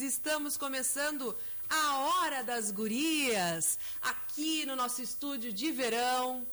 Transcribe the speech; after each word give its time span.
Estamos 0.00 0.56
começando 0.56 1.36
a 1.68 1.98
Hora 1.98 2.44
das 2.44 2.70
Gurias, 2.70 3.78
aqui 4.00 4.64
no 4.64 4.76
nosso 4.76 5.02
estúdio 5.02 5.52
de 5.52 5.72
verão, 5.72 6.46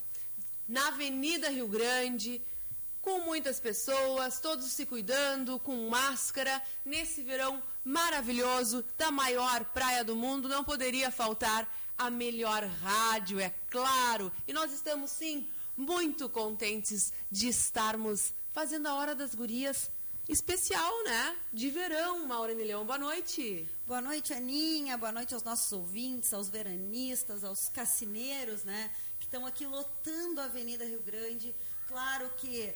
na 0.68 0.88
Avenida 0.88 1.50
Rio 1.50 1.68
Grande, 1.68 2.42
com 3.02 3.20
muitas 3.20 3.60
pessoas, 3.60 4.40
todos 4.40 4.66
se 4.72 4.86
cuidando, 4.86 5.60
com 5.60 5.90
máscara, 5.90 6.60
nesse 6.84 7.22
verão 7.22 7.62
maravilhoso 7.84 8.84
da 8.98 9.12
maior 9.12 9.64
praia 9.66 10.04
do 10.04 10.16
mundo. 10.16 10.50
Não 10.50 10.64
poderia 10.64 11.12
faltar 11.12 11.72
a 11.98 12.10
melhor 12.10 12.64
rádio, 12.64 13.40
é 13.40 13.54
claro. 13.70 14.32
E 14.48 14.54
nós 14.54 14.74
estamos, 14.74 15.12
sim, 15.12 15.48
muito 15.78 16.28
contentes 16.28 17.14
de 17.30 17.48
estarmos 17.48 18.34
fazendo 18.52 18.88
a 18.88 18.96
Hora 18.96 19.14
das 19.14 19.36
Gurias 19.36 19.92
especial, 20.28 20.92
né? 21.04 21.38
De 21.54 21.70
verão, 21.70 22.26
Maureen 22.26 22.58
Leão. 22.58 22.86
Boa 22.86 22.98
noite. 22.98 23.68
Boa 23.86 24.02
noite, 24.02 24.34
Aninha. 24.34 24.98
Boa 24.98 25.12
noite 25.12 25.34
aos 25.34 25.44
nossos 25.44 25.72
ouvintes, 25.72 26.34
aos 26.34 26.50
veranistas, 26.50 27.44
aos 27.44 27.70
cassineiros, 27.70 28.64
né? 28.64 28.92
Que 29.20 29.26
estão 29.26 29.46
aqui 29.46 29.66
lotando 29.66 30.42
a 30.42 30.46
Avenida 30.46 30.84
Rio 30.84 31.02
Grande. 31.04 31.56
Claro 31.88 32.30
que 32.38 32.74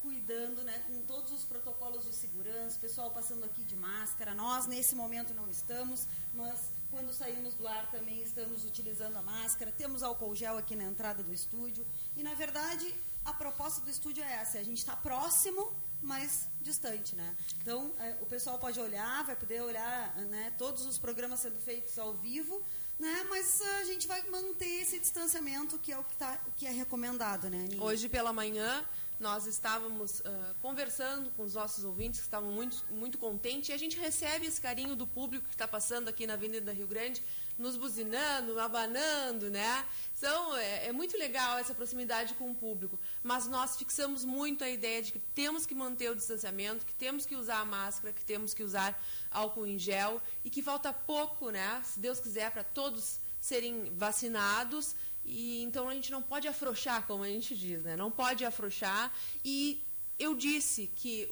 cuidando, 0.00 0.62
né, 0.62 0.78
com 0.86 1.02
todos 1.02 1.32
os 1.32 1.44
protocolos 1.44 2.04
de 2.04 2.14
segurança, 2.14 2.78
pessoal 2.78 3.10
passando 3.10 3.44
aqui 3.44 3.62
de 3.64 3.76
máscara. 3.76 4.34
Nós 4.34 4.66
nesse 4.66 4.94
momento 4.94 5.34
não 5.34 5.48
estamos, 5.48 6.06
mas 6.34 6.70
quando 6.90 7.12
saímos 7.12 7.54
do 7.54 7.66
ar 7.66 7.90
também 7.90 8.22
estamos 8.22 8.64
utilizando 8.64 9.16
a 9.16 9.22
máscara. 9.22 9.72
Temos 9.72 10.02
álcool 10.02 10.34
gel 10.34 10.56
aqui 10.56 10.76
na 10.76 10.84
entrada 10.84 11.22
do 11.22 11.32
estúdio 11.32 11.86
e 12.16 12.22
na 12.22 12.34
verdade 12.34 12.94
a 13.24 13.32
proposta 13.32 13.80
do 13.80 13.90
estúdio 13.90 14.22
é 14.22 14.32
essa: 14.34 14.58
a 14.58 14.62
gente 14.62 14.78
está 14.78 14.96
próximo 14.96 15.72
mais 16.00 16.48
distante, 16.60 17.14
né? 17.16 17.36
Então, 17.60 17.94
é, 17.98 18.16
o 18.20 18.26
pessoal 18.26 18.58
pode 18.58 18.78
olhar, 18.80 19.24
vai 19.24 19.36
poder 19.36 19.62
olhar, 19.62 20.16
né, 20.26 20.52
todos 20.58 20.86
os 20.86 20.98
programas 20.98 21.40
sendo 21.40 21.58
feitos 21.58 21.98
ao 21.98 22.14
vivo, 22.14 22.62
né? 22.98 23.26
Mas 23.28 23.60
a 23.62 23.84
gente 23.84 24.06
vai 24.06 24.22
manter 24.28 24.82
esse 24.82 24.98
distanciamento 24.98 25.78
que 25.78 25.92
é 25.92 25.98
o 25.98 26.04
que, 26.04 26.16
tá, 26.16 26.38
que 26.56 26.66
é 26.66 26.70
recomendado, 26.70 27.48
né? 27.48 27.64
Aninha? 27.64 27.82
Hoje 27.82 28.08
pela 28.08 28.32
manhã 28.32 28.84
nós 29.18 29.46
estávamos 29.46 30.20
uh, 30.20 30.54
conversando 30.62 31.30
com 31.30 31.42
os 31.42 31.54
nossos 31.54 31.84
ouvintes 31.84 32.20
que 32.20 32.26
estavam 32.26 32.52
muito, 32.52 32.84
muito 32.90 33.18
contentes 33.18 33.68
e 33.68 33.72
a 33.72 33.76
gente 33.76 33.98
recebe 33.98 34.46
esse 34.46 34.60
carinho 34.60 34.94
do 34.94 35.06
público 35.06 35.46
que 35.48 35.54
está 35.54 35.66
passando 35.66 36.08
aqui 36.08 36.26
na 36.26 36.34
Avenida 36.34 36.72
Rio 36.72 36.86
Grande, 36.86 37.22
nos 37.58 37.76
buzinando, 37.76 38.58
abanando, 38.60 39.50
né? 39.50 39.84
Então, 40.16 40.56
é, 40.56 40.86
é, 40.86 40.92
muito 40.92 41.18
legal 41.18 41.58
essa 41.58 41.74
proximidade 41.74 42.34
com 42.34 42.50
o 42.50 42.54
público, 42.54 42.98
mas 43.22 43.46
nós 43.46 43.76
fixamos 43.76 44.24
muito 44.24 44.64
a 44.64 44.68
ideia 44.68 45.02
de 45.02 45.12
que 45.12 45.18
temos 45.18 45.66
que 45.66 45.74
manter 45.74 46.10
o 46.10 46.16
distanciamento, 46.16 46.86
que 46.86 46.94
temos 46.94 47.26
que 47.26 47.34
usar 47.34 47.60
a 47.60 47.64
máscara, 47.64 48.12
que 48.12 48.24
temos 48.24 48.54
que 48.54 48.62
usar 48.62 49.00
álcool 49.30 49.66
em 49.66 49.78
gel 49.78 50.20
e 50.44 50.50
que 50.50 50.62
falta 50.62 50.92
pouco, 50.92 51.50
né? 51.50 51.82
Se 51.84 51.98
Deus 52.00 52.20
quiser, 52.20 52.50
para 52.50 52.64
todos 52.64 53.18
serem 53.40 53.92
vacinados 53.96 54.94
e 55.24 55.62
então 55.62 55.88
a 55.88 55.94
gente 55.94 56.10
não 56.10 56.22
pode 56.22 56.48
afrouxar, 56.48 57.06
como 57.06 57.22
a 57.22 57.28
gente 57.28 57.54
diz, 57.54 57.84
né? 57.84 57.96
Não 57.96 58.10
pode 58.10 58.44
afrouxar. 58.44 59.12
E 59.44 59.84
eu 60.18 60.34
disse 60.34 60.90
que 60.96 61.30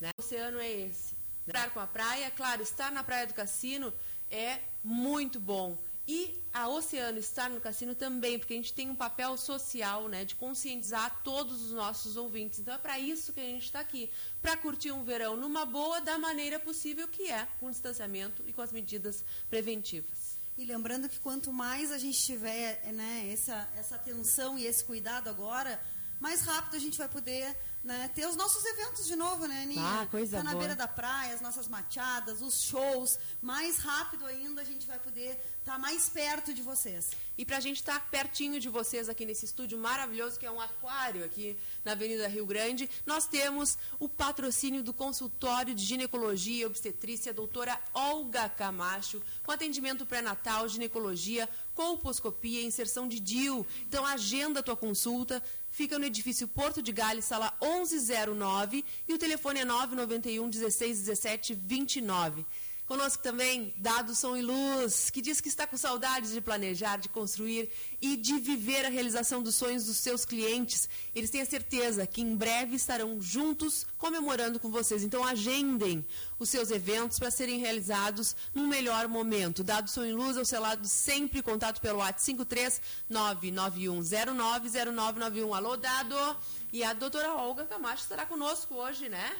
né, 0.00 0.10
o 0.18 0.20
oceano 0.20 0.58
é 0.58 0.70
esse. 0.70 1.16
Estar 1.46 1.70
com 1.70 1.80
a 1.80 1.86
praia, 1.86 2.30
claro, 2.30 2.62
estar 2.62 2.90
na 2.92 3.02
praia 3.02 3.26
do 3.26 3.34
cassino 3.34 3.92
é 4.30 4.60
muito 4.82 5.38
bom. 5.40 5.78
E 6.06 6.42
a 6.58 6.68
Oceano 6.68 7.18
estar 7.18 7.48
no 7.48 7.60
cassino 7.60 7.94
também, 7.94 8.38
porque 8.38 8.54
a 8.54 8.56
gente 8.56 8.72
tem 8.72 8.90
um 8.90 8.94
papel 8.94 9.36
social, 9.36 10.08
né, 10.08 10.24
de 10.24 10.34
conscientizar 10.34 11.20
todos 11.22 11.62
os 11.62 11.72
nossos 11.72 12.16
ouvintes. 12.16 12.58
Então 12.58 12.74
é 12.74 12.78
para 12.78 12.98
isso 12.98 13.32
que 13.32 13.40
a 13.40 13.44
gente 13.44 13.64
está 13.64 13.80
aqui, 13.80 14.10
para 14.42 14.56
curtir 14.56 14.92
um 14.92 15.04
verão 15.04 15.36
numa 15.36 15.64
boa, 15.64 16.00
da 16.00 16.18
maneira 16.18 16.58
possível 16.58 17.06
que 17.08 17.30
é, 17.30 17.46
com 17.60 17.70
distanciamento 17.70 18.42
e 18.46 18.52
com 18.52 18.62
as 18.62 18.72
medidas 18.72 19.24
preventivas. 19.48 20.38
E 20.56 20.64
lembrando 20.64 21.08
que 21.08 21.20
quanto 21.20 21.52
mais 21.52 21.92
a 21.92 21.98
gente 21.98 22.18
tiver 22.20 22.82
né, 22.92 23.30
essa, 23.32 23.68
essa 23.76 23.94
atenção 23.94 24.58
e 24.58 24.66
esse 24.66 24.82
cuidado 24.82 25.28
agora, 25.28 25.80
mais 26.18 26.42
rápido 26.42 26.74
a 26.74 26.80
gente 26.80 26.98
vai 26.98 27.08
poder 27.08 27.56
né, 27.84 28.10
ter 28.14 28.26
os 28.26 28.36
nossos 28.36 28.64
eventos 28.64 29.06
de 29.06 29.14
novo, 29.14 29.46
né, 29.46 29.62
Aninha? 29.62 30.02
Ah, 30.02 30.06
coisa 30.06 30.38
tá 30.38 30.42
na 30.42 30.50
boa. 30.50 30.60
beira 30.60 30.76
da 30.76 30.88
praia, 30.88 31.34
as 31.34 31.40
nossas 31.40 31.68
machadas, 31.68 32.42
os 32.42 32.62
shows. 32.62 33.18
Mais 33.40 33.78
rápido 33.78 34.26
ainda 34.26 34.60
a 34.60 34.64
gente 34.64 34.86
vai 34.86 34.98
poder 34.98 35.40
tá 35.68 35.78
mais 35.78 36.08
perto 36.08 36.54
de 36.54 36.62
vocês. 36.62 37.10
E 37.36 37.44
para 37.44 37.58
a 37.58 37.60
gente 37.60 37.76
estar 37.76 38.00
tá 38.00 38.00
pertinho 38.00 38.58
de 38.58 38.70
vocês 38.70 39.06
aqui 39.06 39.26
nesse 39.26 39.44
estúdio 39.44 39.76
maravilhoso, 39.76 40.38
que 40.38 40.46
é 40.46 40.50
um 40.50 40.58
aquário 40.58 41.22
aqui 41.22 41.58
na 41.84 41.92
Avenida 41.92 42.26
Rio 42.26 42.46
Grande, 42.46 42.88
nós 43.04 43.26
temos 43.26 43.76
o 44.00 44.08
patrocínio 44.08 44.82
do 44.82 44.94
consultório 44.94 45.74
de 45.74 45.84
ginecologia 45.84 46.62
e 46.62 46.64
obstetrícia, 46.64 47.34
doutora 47.34 47.78
Olga 47.92 48.48
Camacho, 48.48 49.20
com 49.42 49.52
atendimento 49.52 50.06
pré-natal, 50.06 50.66
ginecologia, 50.70 51.46
colposcopia, 51.74 52.62
inserção 52.62 53.06
de 53.06 53.20
DIU. 53.20 53.66
Então, 53.86 54.06
agenda 54.06 54.60
a 54.60 54.62
tua 54.62 54.76
consulta, 54.76 55.42
Fica 55.70 55.98
no 55.98 56.06
edifício 56.06 56.48
Porto 56.48 56.80
de 56.80 56.90
Gales, 56.90 57.26
sala 57.26 57.52
1109, 57.60 58.82
e 59.06 59.12
o 59.12 59.18
telefone 59.18 59.60
é 59.60 59.64
991 59.66 60.48
16 60.48 61.00
17 61.00 61.54
29. 61.54 62.44
Conosco 62.88 63.22
também 63.22 63.72
Dado 63.76 64.12
Som 64.14 64.34
e 64.34 64.40
Luz, 64.40 65.10
que 65.10 65.20
diz 65.20 65.42
que 65.42 65.48
está 65.48 65.66
com 65.66 65.76
saudades 65.76 66.32
de 66.32 66.40
planejar, 66.40 66.96
de 66.96 67.10
construir 67.10 67.68
e 68.00 68.16
de 68.16 68.40
viver 68.40 68.86
a 68.86 68.88
realização 68.88 69.42
dos 69.42 69.56
sonhos 69.56 69.84
dos 69.84 69.98
seus 69.98 70.24
clientes. 70.24 70.88
Eles 71.14 71.28
têm 71.28 71.42
a 71.42 71.46
certeza 71.46 72.06
que 72.06 72.22
em 72.22 72.34
breve 72.34 72.76
estarão 72.76 73.20
juntos 73.20 73.86
comemorando 73.98 74.58
com 74.58 74.70
vocês. 74.70 75.02
Então 75.02 75.22
agendem 75.22 76.02
os 76.38 76.48
seus 76.48 76.70
eventos 76.70 77.18
para 77.18 77.30
serem 77.30 77.58
realizados 77.58 78.34
no 78.54 78.66
melhor 78.66 79.06
momento. 79.06 79.62
Dado 79.62 79.90
Som 79.90 80.06
e 80.06 80.12
Luz 80.14 80.38
ao 80.38 80.46
seu 80.46 80.62
lado 80.62 80.88
sempre, 80.88 81.42
contato 81.42 81.82
pelo 81.82 81.98
WhatsApp 81.98 82.38
53991090991. 83.10 85.54
Alô, 85.54 85.76
Dado! 85.76 86.16
E 86.72 86.82
a 86.82 86.94
doutora 86.94 87.34
Olga 87.34 87.66
Camacho 87.66 88.04
estará 88.04 88.24
conosco 88.24 88.76
hoje, 88.76 89.10
né? 89.10 89.36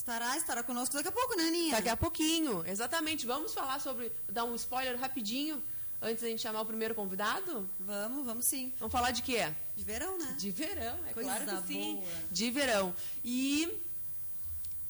Estará, 0.00 0.34
estará 0.34 0.62
conosco 0.62 0.94
daqui 0.94 1.08
a 1.08 1.12
pouco, 1.12 1.36
né, 1.36 1.48
Aninha? 1.48 1.72
Daqui 1.72 1.90
a 1.90 1.96
pouquinho, 1.96 2.64
exatamente. 2.66 3.26
Vamos 3.26 3.52
falar 3.52 3.78
sobre, 3.82 4.10
dar 4.30 4.44
um 4.44 4.54
spoiler 4.54 4.98
rapidinho, 4.98 5.62
antes 6.00 6.22
da 6.22 6.28
gente 6.28 6.40
chamar 6.40 6.62
o 6.62 6.64
primeiro 6.64 6.94
convidado? 6.94 7.68
Vamos, 7.78 8.24
vamos 8.24 8.46
sim. 8.46 8.72
Vamos 8.78 8.92
falar 8.92 9.10
de 9.10 9.20
quê? 9.20 9.46
De 9.76 9.84
verão, 9.84 10.18
né? 10.18 10.36
De 10.38 10.50
verão, 10.50 10.98
é 11.06 11.12
Coisa 11.12 11.36
claro 11.36 11.62
que 11.62 11.66
sim. 11.66 11.96
boa. 11.96 12.06
De 12.30 12.50
verão. 12.50 12.94
E 13.22 13.70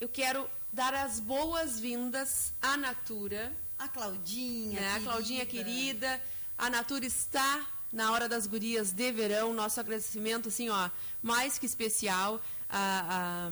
eu 0.01 0.09
quero 0.09 0.49
dar 0.73 0.95
as 0.95 1.19
boas-vindas 1.19 2.53
à 2.63 2.77
Natura. 2.77 3.53
A 3.81 3.89
Claudinha, 3.89 4.81
né? 4.81 4.95
A 4.95 5.01
Claudinha 5.01 5.45
querida. 5.45 6.23
A 6.57 6.71
Natura 6.71 7.05
está 7.05 7.67
na 7.93 8.13
hora 8.13 8.29
das 8.29 8.47
gurias 8.47 8.93
de 8.93 9.11
verão. 9.11 9.53
Nosso 9.53 9.81
agradecimento, 9.81 10.51
assim, 10.51 10.69
ó, 10.69 10.89
mais 11.21 11.59
que 11.59 11.67
especial. 11.67 12.41
A, 12.73 13.49
a, 13.49 13.51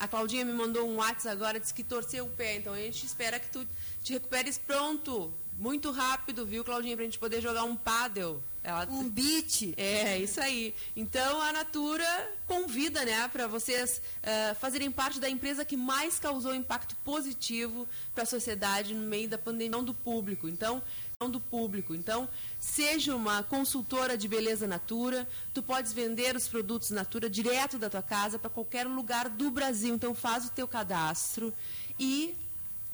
a 0.00 0.08
Claudinha 0.08 0.46
me 0.46 0.52
mandou 0.54 0.88
um 0.88 0.96
WhatsApp 0.96 1.28
agora, 1.28 1.60
disse 1.60 1.74
que 1.74 1.84
torceu 1.84 2.24
o 2.24 2.30
pé. 2.30 2.56
Então 2.56 2.72
a 2.72 2.78
gente 2.78 3.04
espera 3.04 3.38
que 3.38 3.50
tu 3.50 3.66
te 4.02 4.14
recuperes 4.14 4.56
pronto, 4.56 5.32
muito 5.58 5.90
rápido, 5.90 6.46
viu, 6.46 6.64
Claudinha, 6.64 6.96
para 6.96 7.02
a 7.02 7.06
gente 7.06 7.18
poder 7.18 7.42
jogar 7.42 7.64
um 7.64 7.76
paddle. 7.76 8.42
Ela... 8.64 8.86
Um 8.90 9.08
beat. 9.08 9.74
É, 9.76 10.18
isso 10.18 10.40
aí. 10.40 10.74
Então 10.96 11.40
a 11.42 11.52
Natura 11.52 12.32
convida, 12.46 13.04
né, 13.04 13.28
para 13.28 13.46
vocês 13.46 14.00
uh, 14.22 14.54
fazerem 14.54 14.90
parte 14.90 15.20
da 15.20 15.28
empresa 15.28 15.64
que 15.66 15.76
mais 15.76 16.18
causou 16.18 16.54
impacto 16.54 16.96
positivo 17.04 17.86
para 18.14 18.22
a 18.22 18.26
sociedade 18.26 18.94
no 18.94 19.06
meio 19.06 19.28
da 19.28 19.36
pandemia 19.36 19.82
do 19.82 19.92
público. 19.92 20.48
Então 20.48 20.82
do 21.28 21.38
público. 21.38 21.94
Então, 21.94 22.26
seja 22.58 23.14
uma 23.14 23.42
consultora 23.42 24.16
de 24.16 24.26
beleza 24.26 24.66
Natura, 24.66 25.28
tu 25.52 25.62
podes 25.62 25.92
vender 25.92 26.34
os 26.34 26.48
produtos 26.48 26.88
Natura 26.88 27.28
direto 27.28 27.78
da 27.78 27.90
tua 27.90 28.00
casa 28.00 28.38
para 28.38 28.48
qualquer 28.48 28.86
lugar 28.86 29.28
do 29.28 29.50
Brasil. 29.50 29.94
Então, 29.94 30.14
faz 30.14 30.46
o 30.46 30.50
teu 30.50 30.66
cadastro 30.66 31.52
e 31.98 32.34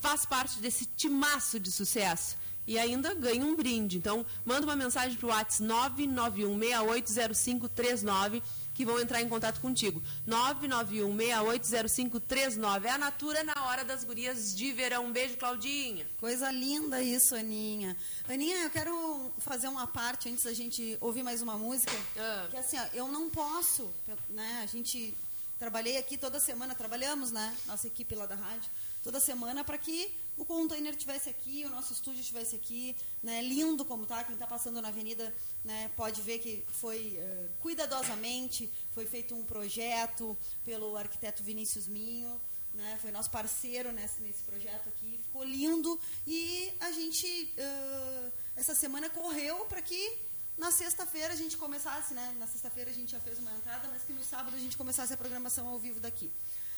faz 0.01 0.27
parte 0.27 0.59
desse 0.59 0.87
timaço 0.97 1.61
de 1.61 1.71
sucesso. 1.71 2.37
E 2.67 2.77
ainda 2.81 3.15
ganha 3.15 3.45
um 3.45 3.55
brinde. 3.55 3.97
Então, 3.97 4.27
manda 4.45 4.67
uma 4.67 4.75
mensagem 4.75 5.17
para 5.17 5.27
o 5.27 5.31
WhatsApp 5.31 5.63
991 5.63 6.59
680539 6.59 8.43
que 8.77 8.85
vão 8.85 9.01
entrar 9.01 9.23
em 9.23 9.29
contato 9.29 9.61
contigo. 9.61 10.01
991680539. 10.29 12.85
É 12.85 12.91
a 12.91 12.99
Natura 12.99 13.43
na 13.43 13.67
hora 13.67 13.83
das 13.85 14.05
gurias 14.05 14.55
de 14.55 14.71
verão. 14.73 15.07
Um 15.07 15.13
beijo, 15.13 15.39
Claudinha. 15.39 16.07
Coisa 16.21 16.51
linda 16.51 17.03
isso, 17.03 17.35
Aninha. 17.35 17.97
Aninha, 18.29 18.59
eu 18.59 18.69
quero 18.71 19.33
fazer 19.39 19.69
uma 19.69 19.87
parte 19.87 20.29
antes 20.29 20.45
da 20.45 20.53
gente 20.53 20.99
ouvir 21.01 21.23
mais 21.23 21.41
uma 21.41 21.57
música. 21.57 21.97
Ah. 22.19 22.49
Que 22.51 22.59
assim, 22.59 22.79
ó, 22.79 22.85
eu 22.93 23.09
não 23.09 23.31
posso, 23.31 23.91
né? 24.29 24.61
A 24.63 24.67
gente 24.67 25.17
trabalhei 25.59 25.97
aqui 25.97 26.19
toda 26.19 26.39
semana, 26.39 26.75
trabalhamos, 26.75 27.33
né? 27.33 27.57
Nossa 27.67 27.87
equipe 27.87 28.15
lá 28.15 28.27
da 28.27 28.35
rádio, 28.35 28.71
toda 29.03 29.19
semana 29.19 29.65
para 29.65 29.79
que 29.79 30.15
o 30.37 30.45
container 30.45 30.93
estivesse 30.93 31.31
aqui, 31.31 31.65
o 31.65 31.71
nosso 31.71 31.93
estúdio 31.93 32.21
estivesse 32.21 32.57
aqui, 32.57 32.95
né, 33.23 33.41
lindo 33.43 33.85
como 33.85 34.03
está, 34.03 34.23
quem 34.23 34.35
está 34.35 34.47
passando 34.47 34.83
na 34.83 34.89
avenida 34.89 35.35
né, 35.65 35.91
pode 35.97 36.21
ver 36.21 36.39
que 36.39 36.63
foi 36.69 37.19
uh, 37.19 37.49
cuidadosamente, 37.61 38.71
foi 38.91 39.07
feito 39.07 39.35
um 39.35 39.45
projeto 39.45 40.37
pelo 40.65 40.97
arquiteto 40.97 41.43
Vinícius 41.43 41.89
Minho, 41.89 42.41
né, 42.75 42.99
foi 43.01 43.11
nosso 43.11 43.31
parceiro 43.31 43.91
nesse, 43.93 44.21
nesse 44.21 44.43
projeto 44.43 44.89
aqui, 44.91 45.19
ficou 45.23 45.43
lindo. 45.43 45.99
E 46.27 46.71
a 46.81 46.93
gente, 46.93 47.27
uh, 47.57 48.33
essa 48.55 48.75
semana, 48.75 49.09
correu 49.09 49.65
para 49.65 49.81
que 49.81 50.19
na 50.59 50.71
sexta-feira 50.71 51.33
a 51.33 51.37
gente 51.37 51.57
começasse, 51.57 52.13
né, 52.13 52.37
na 52.39 52.47
sexta-feira 52.47 52.91
a 52.91 52.95
gente 52.95 53.13
já 53.13 53.21
fez 53.21 53.39
uma 53.39 53.53
entrada, 53.55 53.89
mas 53.89 54.03
que 54.03 54.13
no 54.13 54.23
sábado 54.23 54.55
a 54.55 54.59
gente 54.59 54.77
começasse 54.77 55.15
a 55.15 55.17
programação 55.17 55.67
ao 55.67 55.79
vivo 55.79 55.99
daqui. 55.99 56.31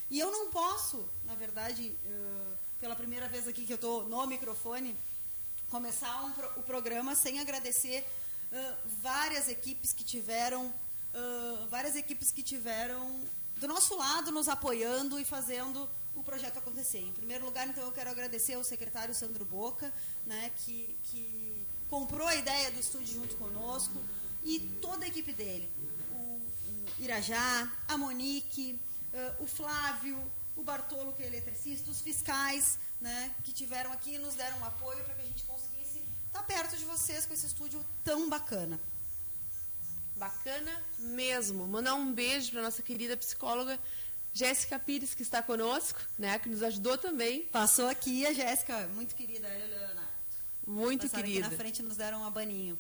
E 0.09 0.19
eu 0.21 0.31
não 0.31 0.49
posso, 0.51 1.05
na 1.25 1.35
verdade... 1.35 1.89
Uh, 2.05 2.58
pela 2.81 2.95
primeira 2.95 3.29
vez 3.29 3.49
aqui 3.49 3.65
que 3.65 3.73
eu 3.73 3.77
estou 3.77 4.09
no 4.09 4.27
microfone, 4.27 4.97
começar 5.69 6.25
um, 6.25 6.61
o 6.61 6.63
programa 6.63 7.15
sem 7.15 7.41
agradecer 7.41 8.07
uh, 8.53 8.77
várias 9.03 9.49
equipes 9.49 9.93
que 9.93 10.05
tiveram, 10.05 10.67
uh, 10.67 11.69
várias 11.69 11.97
equipes 11.97 12.31
que 12.31 12.43
tiveram 12.43 13.21
do 13.57 13.67
nosso 13.67 13.97
lado 13.97 14.31
nos 14.31 14.49
apoiando 14.49 15.19
e 15.19 15.25
fazendo 15.25 15.89
o 16.15 16.23
projeto 16.23 16.59
acontecer. 16.59 17.01
Em 17.01 17.13
primeiro 17.13 17.45
lugar, 17.45 17.67
então, 17.67 17.85
eu 17.85 17.93
quero 17.93 18.11
agradecer 18.11 18.55
ao 18.55 18.65
secretário 18.65 19.15
Sandro 19.15 19.45
Boca, 19.45 19.93
né, 20.25 20.51
que, 20.59 20.97
que 21.05 21.67
comprou 21.89 22.27
a 22.27 22.37
ideia 22.37 22.71
do 22.71 22.79
estúdio 22.79 23.15
junto 23.15 23.37
conosco, 23.37 24.01
e 24.45 24.61
toda 24.81 25.05
a 25.05 25.09
equipe 25.09 25.33
dele. 25.33 25.69
O, 26.13 26.17
o 26.17 26.87
Irajá, 27.01 27.73
a 27.89 27.99
Monique, 27.99 28.79
uh, 29.13 29.43
o 29.43 29.47
Flávio, 29.47 30.17
o 30.59 30.63
Bartolo, 30.63 31.13
que 31.13 31.23
é 31.23 31.27
eletricista, 31.27 31.91
os 31.91 32.01
fiscais 32.01 32.79
né, 33.01 33.35
que 33.45 33.53
tiveram 33.53 33.93
aqui 33.93 34.15
e 34.15 34.19
nos 34.19 34.35
deram 34.35 34.59
um 34.59 34.65
apoio 34.65 35.03
para 35.05 35.15
que 35.15 35.23
a 35.23 35.25
gente 35.25 35.45
conseguisse 35.45 36.03
estar 36.27 36.43
perto 36.43 36.77
de 36.77 36.85
vocês 36.85 37.25
com 37.25 37.33
esse 37.33 37.47
estúdio 37.47 37.85
tão 38.05 38.29
bacana. 38.29 38.79
Bacana 40.17 40.83
mesmo. 40.99 41.67
Mandar 41.67 41.95
um 41.95 42.13
beijo 42.13 42.51
para 42.51 42.63
nossa 42.63 42.83
querida 42.83 43.17
psicóloga 43.17 43.79
Jéssica 44.35 44.79
Pires, 44.79 45.15
que 45.15 45.23
está 45.23 45.41
conosco, 45.43 46.01
né, 46.19 46.39
que 46.41 46.49
nos 46.49 46.63
ajudou 46.63 46.99
também. 46.99 47.43
Passou 47.47 47.89
aqui 47.89 48.27
a 48.27 48.33
Jéssica, 48.33 48.89
muito 48.89 49.15
querida, 49.15 49.49
Leonardo. 49.49 50.09
Muito 50.67 51.03
Passaram 51.03 51.25
querida. 51.25 51.47
Aqui 51.47 51.55
na 51.55 51.59
frente 51.59 51.83
nos 51.83 51.97
deram 51.97 52.23
um 52.23 52.27
abaninho. 52.27 52.79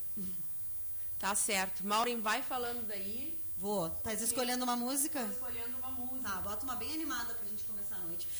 Tá 1.18 1.34
certo. 1.34 1.86
Maureen, 1.86 2.20
vai 2.20 2.42
falando 2.42 2.86
daí. 2.86 3.38
Vou. 3.56 3.90
Tá 3.90 4.12
escolhendo 4.12 4.62
uma 4.62 4.76
música? 4.76 5.20
Estou 5.20 5.48
escolhendo 5.48 5.78
uma 5.78 5.90
música. 5.90 6.28
Tá, 6.28 6.40
bota 6.42 6.64
uma 6.64 6.76
bem 6.76 6.92
animada 6.94 7.34
pra 7.34 7.47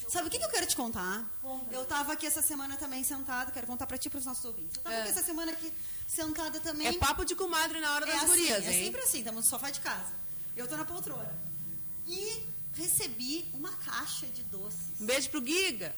Sabe 0.09 0.29
o 0.29 0.31
que, 0.31 0.39
que 0.39 0.45
eu 0.45 0.51
quero 0.51 0.67
te 0.67 0.75
contar? 0.75 1.29
Eu 1.71 1.83
estava 1.83 2.13
aqui 2.13 2.27
essa 2.27 2.41
semana 2.43 2.77
também 2.77 3.05
sentada, 3.05 3.51
quero 3.51 3.67
contar 3.67 3.87
para 3.87 3.99
ti 3.99 4.07
e 4.07 4.11
para 4.11 4.19
os 4.19 4.25
nossos 4.25 4.45
ouvintes. 4.45 4.77
Eu 4.77 4.81
estava 4.81 4.97
é. 4.97 5.01
aqui 5.01 5.11
essa 5.11 5.23
semana 5.23 5.53
aqui 5.53 5.73
sentada 6.07 6.61
também. 6.61 6.87
É 6.87 6.93
papo 6.95 7.25
de 7.25 7.35
comadre 7.35 7.81
na 7.81 7.95
hora 7.95 8.05
é 8.05 8.13
das 8.13 8.25
assim, 8.25 8.27
gurias, 8.27 8.67
É 8.67 8.73
sempre 8.73 9.01
assim, 9.03 9.19
estamos 9.19 9.45
no 9.45 9.51
sofá 9.51 9.71
de 9.71 9.81
casa. 9.81 10.13
Eu 10.57 10.65
estou 10.65 10.79
na 10.79 10.85
poltrona. 10.85 11.33
E 12.07 12.43
recebi 12.75 13.49
uma 13.53 13.71
caixa 13.77 14.27
de 14.27 14.43
doces. 14.45 15.01
Um 15.01 15.07
beijo 15.07 15.29
pro 15.31 15.45
Giga. 15.45 15.95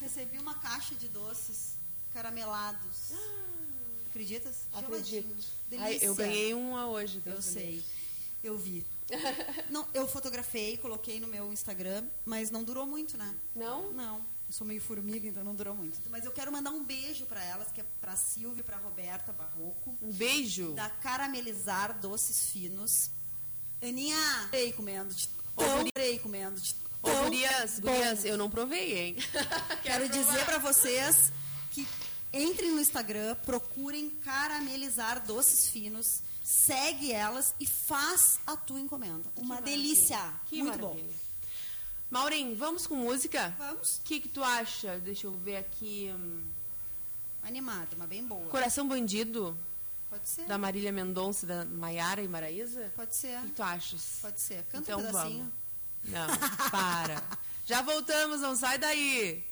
Recebi 0.00 0.38
uma 0.38 0.54
caixa 0.54 0.94
de 0.94 1.08
doces 1.08 1.74
caramelados. 2.12 3.12
Acreditas? 4.10 4.66
Acredito. 4.74 5.34
Ai, 5.78 5.98
eu 6.02 6.14
ganhei 6.14 6.52
uma 6.52 6.86
hoje. 6.86 7.20
Deus 7.20 7.36
eu 7.36 7.42
sei. 7.42 7.84
Eu 8.44 8.58
vi. 8.58 8.86
Não, 9.70 9.86
eu 9.94 10.06
fotografei, 10.08 10.76
coloquei 10.78 11.20
no 11.20 11.26
meu 11.26 11.52
Instagram, 11.52 12.04
mas 12.24 12.50
não 12.50 12.62
durou 12.62 12.86
muito, 12.86 13.16
né? 13.16 13.34
Não? 13.54 13.92
Não. 13.92 14.16
Eu 14.48 14.52
sou 14.52 14.66
meio 14.66 14.80
formiga, 14.80 15.26
então 15.26 15.42
não 15.42 15.54
durou 15.54 15.74
muito. 15.74 15.98
Mas 16.10 16.24
eu 16.24 16.32
quero 16.32 16.52
mandar 16.52 16.70
um 16.70 16.84
beijo 16.84 17.24
para 17.24 17.42
elas, 17.42 17.70
que 17.72 17.80
é 17.80 17.84
para 18.00 18.14
Silvia 18.16 18.60
e 18.60 18.62
para 18.62 18.76
Roberta 18.76 19.32
Barroco. 19.32 19.96
Um 20.02 20.12
beijo. 20.12 20.72
Da 20.74 20.90
Caramelizar 20.90 21.98
Doces 21.98 22.50
Finos. 22.50 23.10
Aninha, 23.80 24.48
ei 24.52 24.72
comendo. 24.72 25.14
Ei 25.94 26.18
comendo. 26.18 26.60
Ô, 27.02 27.24
gurias, 27.24 27.80
gurias, 27.80 28.24
eu 28.24 28.36
não 28.36 28.50
provei, 28.50 28.98
hein? 28.98 29.16
quero, 29.82 30.06
quero 30.06 30.08
dizer 30.08 30.44
para 30.44 30.58
vocês 30.58 31.32
que 31.70 31.86
entrem 32.32 32.70
no 32.70 32.80
Instagram, 32.80 33.34
procurem 33.36 34.10
Caramelizar 34.10 35.24
Doces 35.26 35.68
Finos 35.68 36.22
segue 36.52 37.12
elas 37.12 37.54
e 37.58 37.66
faz 37.66 38.38
a 38.46 38.56
tua 38.56 38.78
encomenda. 38.78 39.24
Uma 39.36 39.60
delícia. 39.60 40.18
Que 40.46 40.62
Muito 40.62 40.78
maravilha. 40.78 41.08
bom. 41.08 41.14
Maureen, 42.10 42.54
vamos 42.54 42.86
com 42.86 42.94
música? 42.94 43.54
Vamos. 43.56 43.96
O 43.96 44.02
que, 44.02 44.20
que 44.20 44.28
tu 44.28 44.44
acha? 44.44 44.98
Deixa 44.98 45.26
eu 45.26 45.32
ver 45.32 45.56
aqui. 45.56 46.12
Hum... 46.14 46.42
Animada, 47.42 47.88
mas 47.96 48.08
bem 48.08 48.22
boa. 48.22 48.46
Coração 48.50 48.86
Bandido? 48.86 49.56
Pode 50.10 50.28
ser. 50.28 50.44
Da 50.44 50.58
Marília 50.58 50.92
Mendonça, 50.92 51.46
da 51.46 51.64
Maiara 51.64 52.22
e 52.22 52.28
Maraísa? 52.28 52.92
Pode 52.94 53.16
ser. 53.16 53.38
O 53.38 53.42
que 53.44 53.52
tu 53.52 53.62
achas? 53.62 54.18
Pode 54.20 54.40
ser. 54.40 54.62
Canta 54.64 54.92
então, 54.92 55.00
um 55.00 55.06
pedacinho. 55.06 55.52
Vamos. 56.04 56.30
Não, 56.30 56.70
para. 56.70 57.22
Já 57.64 57.80
voltamos, 57.80 58.40
não 58.40 58.54
sai 58.54 58.76
daí. 58.76 59.42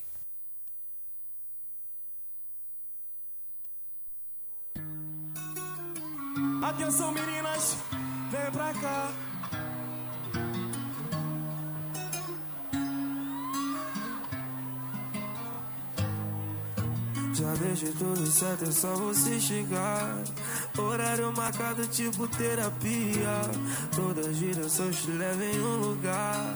Atenção 6.63 7.11
meninas, 7.13 7.77
vem 8.31 8.51
pra 8.53 8.73
cá. 8.75 9.11
Já 17.33 17.55
deixei 17.55 17.93
tudo 17.93 18.27
certo, 18.27 18.65
é 18.65 18.71
só 18.71 18.95
você 18.95 19.41
chegar. 19.41 20.23
Horário 20.77 21.33
marcado, 21.35 21.87
tipo 21.87 22.29
terapia. 22.29 23.41
Todas 23.97 24.27
as 24.27 24.37
direções 24.37 25.03
te 25.03 25.11
levam 25.13 25.43
em 25.43 25.61
um 25.61 25.77
lugar. 25.77 26.55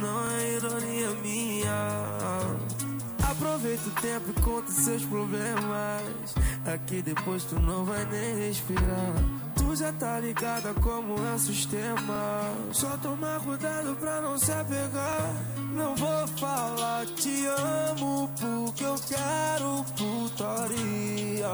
Não 0.00 0.30
é 0.30 0.52
ironia 0.54 1.10
minha. 1.22 2.93
Aproveita 3.36 3.88
o 3.88 3.92
tempo 4.00 4.30
e 4.30 4.40
conta 4.42 4.70
seus 4.70 5.04
problemas. 5.06 6.34
Aqui 6.72 7.02
depois 7.02 7.42
tu 7.42 7.58
não 7.58 7.84
vai 7.84 8.04
nem 8.06 8.46
respirar. 8.46 9.14
Tu 9.56 9.74
já 9.74 9.92
tá 9.92 10.20
ligada 10.20 10.72
como 10.74 11.14
é 11.26 11.34
o 11.34 11.38
sistema. 11.38 12.54
Só 12.70 12.96
tomar 12.98 13.40
cuidado 13.40 13.96
pra 13.96 14.20
não 14.20 14.38
se 14.38 14.52
apegar. 14.52 15.34
Não 15.72 15.96
vou 15.96 16.28
falar 16.38 17.06
te 17.06 17.46
amo 17.46 18.30
porque 18.38 18.84
eu 18.84 18.94
quero 19.08 19.84
putaria. 19.98 21.48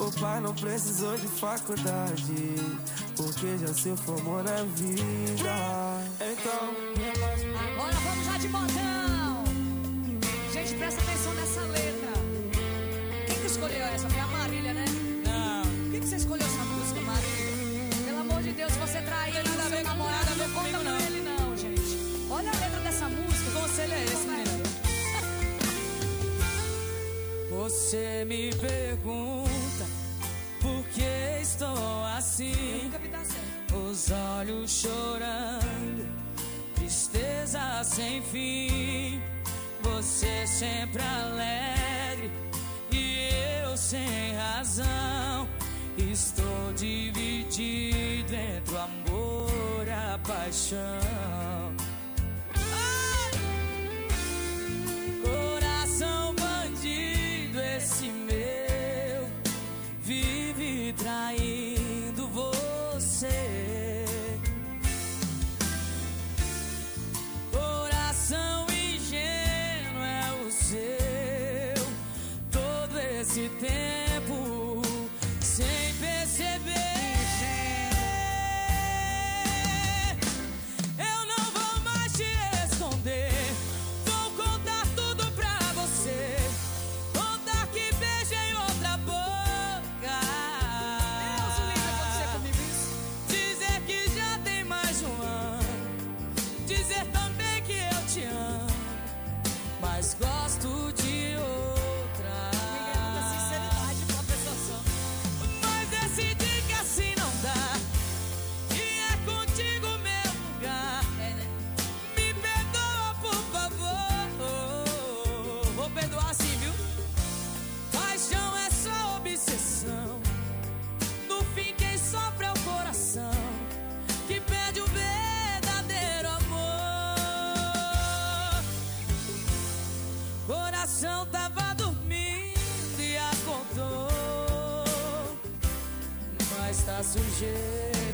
O 0.00 0.20
pai 0.20 0.40
não 0.40 0.52
precisou 0.52 1.16
de 1.16 1.28
faculdade 1.28 2.56
porque 3.16 3.56
já 3.58 3.72
se 3.72 3.96
formou 3.98 4.42
na 4.42 4.64
vida. 4.74 5.44
Então, 6.20 6.70
agora 7.72 7.94
vamos 7.94 8.26
lá 8.26 8.38
de 8.38 8.48
botão. 8.48 9.13
Gente, 10.64 10.78
presta 10.78 11.02
atenção 11.02 11.34
nessa 11.34 11.60
letra. 11.60 12.08
Quem 13.26 13.36
que 13.36 13.46
escolheu 13.46 13.84
essa? 13.84 14.08
Foi 14.08 14.20
a 14.20 14.26
Marília, 14.28 14.72
né? 14.72 14.84
Não. 15.22 15.62
Por 15.62 15.90
que, 15.90 16.00
que 16.00 16.06
você 16.06 16.16
escolheu 16.16 16.46
essa 16.46 16.64
música, 16.64 17.00
Marília? 17.02 18.06
Pelo 18.06 18.20
amor 18.20 18.42
de 18.42 18.52
Deus, 18.52 18.72
você 18.76 19.02
traiu 19.02 19.42
o 19.42 19.68
seu 19.68 19.84
namorado, 19.84 20.36
não 20.36 20.50
conta 20.52 20.78
com 20.78 21.06
ele 21.06 21.20
não, 21.20 21.54
gente. 21.54 22.26
Olha 22.30 22.50
a 22.50 22.56
letra 22.56 22.80
dessa 22.80 23.06
música. 23.10 23.44
Que 23.44 23.60
conselho 23.60 23.92
é 23.92 24.04
esse, 24.04 24.26
menina? 24.26 24.64
Você 27.50 28.24
me 28.24 28.50
pergunta 28.54 29.84
por 30.62 30.82
que 30.94 31.42
estou 31.42 32.04
assim. 32.16 32.90
Os 33.70 34.10
olhos 34.10 34.70
chorando, 34.70 36.08
tristeza 36.74 37.84
sem 37.84 38.22
fim 38.22 39.33
você 39.84 40.46
sempre 40.46 41.02
alegre 41.02 42.30
e 42.90 43.28
eu 43.62 43.76
sem 43.76 44.34
razão. 44.34 45.48
Estou 45.96 46.72
dividido 46.74 48.34
entre 48.34 48.74
o 48.74 48.78
amor 48.78 49.86
e 49.86 49.90
a 49.90 50.18
paixão. 50.26 51.63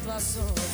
Tá 0.06 0.20
sujeito 0.20 0.69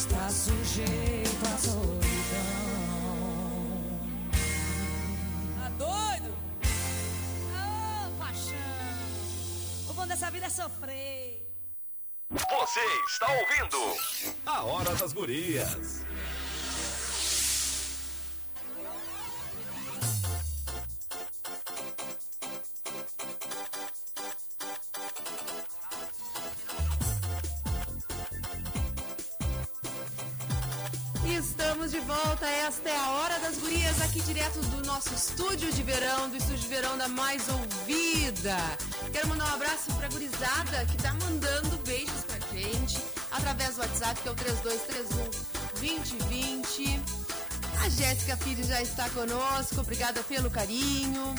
Mas 0.00 0.06
tá 0.06 0.30
sujeito 0.30 1.46
à 1.46 1.58
solidão. 1.58 2.00
Tá 5.58 5.68
doido? 5.76 6.34
Ô, 7.52 8.18
paixão. 8.18 8.54
O 9.90 9.92
bom 9.92 10.06
dessa 10.06 10.30
vida 10.30 10.46
é 10.46 10.48
sofrer. 10.48 11.46
Você 12.30 12.80
está 13.08 13.26
ouvindo 13.30 14.00
A 14.46 14.62
Hora 14.62 14.94
das 14.94 15.12
Gurias. 15.12 16.06
Nosso 35.00 35.14
estúdio 35.14 35.72
de 35.72 35.82
verão, 35.82 36.28
do 36.28 36.36
estúdio 36.36 36.58
de 36.58 36.68
verão 36.68 36.98
da 36.98 37.08
Mais 37.08 37.42
Ouvida. 37.48 38.54
Quero 39.10 39.28
mandar 39.28 39.46
um 39.46 39.54
abraço 39.54 39.90
pra 39.94 40.06
gurizada 40.08 40.84
que 40.84 40.98
tá 40.98 41.14
mandando 41.14 41.74
beijos 41.86 42.22
pra 42.26 42.38
gente, 42.54 42.98
através 43.30 43.76
do 43.76 43.80
WhatsApp, 43.80 44.20
que 44.20 44.28
é 44.28 44.30
o 44.30 44.34
3231-2020. 45.80 47.00
A 47.82 47.88
Jéssica 47.88 48.36
Pires 48.36 48.66
já 48.66 48.82
está 48.82 49.08
conosco, 49.08 49.80
obrigada 49.80 50.22
pelo 50.24 50.50
carinho. 50.50 51.34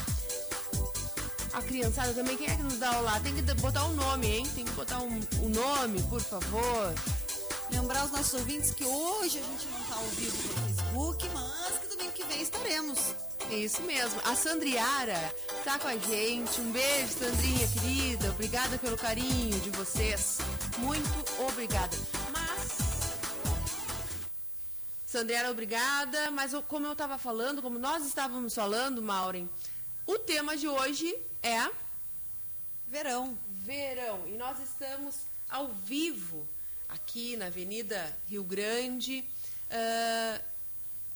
A 1.54 1.62
criançada 1.62 2.16
também, 2.16 2.36
quem 2.38 2.48
é 2.50 2.56
que 2.56 2.64
nos 2.64 2.80
dá 2.80 2.98
olá? 2.98 3.20
Tem 3.20 3.36
que 3.36 3.44
botar 3.62 3.84
o 3.84 3.94
nome, 3.94 4.26
hein? 4.28 4.48
Tem 4.56 4.66
que 4.66 4.72
botar 4.72 4.98
um- 5.04 5.22
o 5.44 5.50
nome, 5.50 6.02
por 6.04 6.22
favor. 6.22 6.96
Lembrar 7.70 8.06
os 8.06 8.12
nossos 8.12 8.34
ouvintes 8.34 8.72
que 8.72 8.84
hoje 8.86 9.38
a 9.38 9.44
gente 9.44 9.68
não 9.68 9.80
está 9.82 9.96
ao 9.98 10.08
vivo 10.08 10.36
no 10.48 10.54
Facebook, 10.66 11.30
mas 11.32 11.78
que 11.80 11.88
domingo 11.90 12.12
que 12.12 12.24
vem 12.26 12.42
estaremos. 12.42 12.98
Isso 13.50 13.82
mesmo. 13.84 14.20
A 14.24 14.36
Sandriara 14.36 15.36
tá 15.64 15.78
com 15.78 15.88
a 15.88 15.98
gente. 15.98 16.62
Um 16.62 16.72
beijo, 16.72 17.14
Sandrinha 17.14 17.68
querida. 17.68 18.30
Obrigada 18.30 18.78
pelo 18.78 18.98
carinho 18.98 19.60
de 19.60 19.70
vocês. 19.72 20.38
Muito 20.78 21.42
obrigada. 21.48 21.98
Mas. 22.32 22.78
Sandriara, 25.06 25.52
obrigada. 25.52 26.32
Mas 26.32 26.54
como 26.68 26.86
eu 26.86 26.94
estava 26.94 27.18
falando, 27.18 27.62
como 27.62 27.78
nós 27.78 28.06
estávamos 28.06 28.54
falando, 28.54 29.02
Maureen, 29.02 29.50
o 30.06 30.18
tema 30.18 30.56
de 30.56 30.68
hoje 30.68 31.14
é 31.44 31.70
Verão. 32.88 33.38
verão. 33.66 34.28
E 34.28 34.32
nós 34.32 34.60
estamos 34.60 35.16
ao 35.50 35.68
vivo 35.70 36.48
aqui 36.90 37.36
na 37.38 37.48
Avenida 37.48 38.18
Rio 38.30 38.44
Grande. 38.44 39.24
ah, 39.70 40.42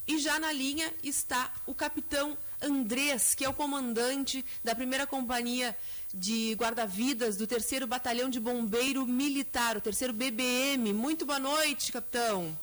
e 0.08 0.20
já 0.20 0.40
na 0.40 0.52
linha 0.52 0.94
está 1.04 1.52
o 1.66 1.74
capitão 1.74 2.38
Andrés, 2.62 3.34
que 3.34 3.44
é 3.44 3.50
o 3.50 3.54
comandante 3.54 4.46
da 4.64 4.76
primeira 4.76 5.08
companhia 5.08 5.76
de 6.14 6.54
guarda-vidas 6.54 7.36
do 7.38 7.48
3 7.48 7.86
Batalhão 7.88 8.30
de 8.30 8.40
Bombeiro 8.40 9.04
Militar, 9.06 9.78
o 9.78 9.82
3 9.82 10.12
BBM. 10.12 10.94
Muito 10.94 11.26
boa 11.26 11.40
noite, 11.40 11.92
capitão. 11.92 12.56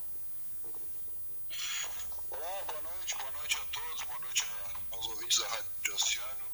Olá, 2.31 2.63
boa 2.69 2.83
noite, 2.83 3.17
boa 3.17 3.33
noite 3.33 3.57
a 3.57 3.65
todos, 3.73 4.03
boa 4.05 4.19
noite 4.21 4.45
aos 4.93 5.07
ouvintes 5.09 5.39
da 5.41 5.49
Rádio 5.49 5.95
Oceano. 5.95 6.45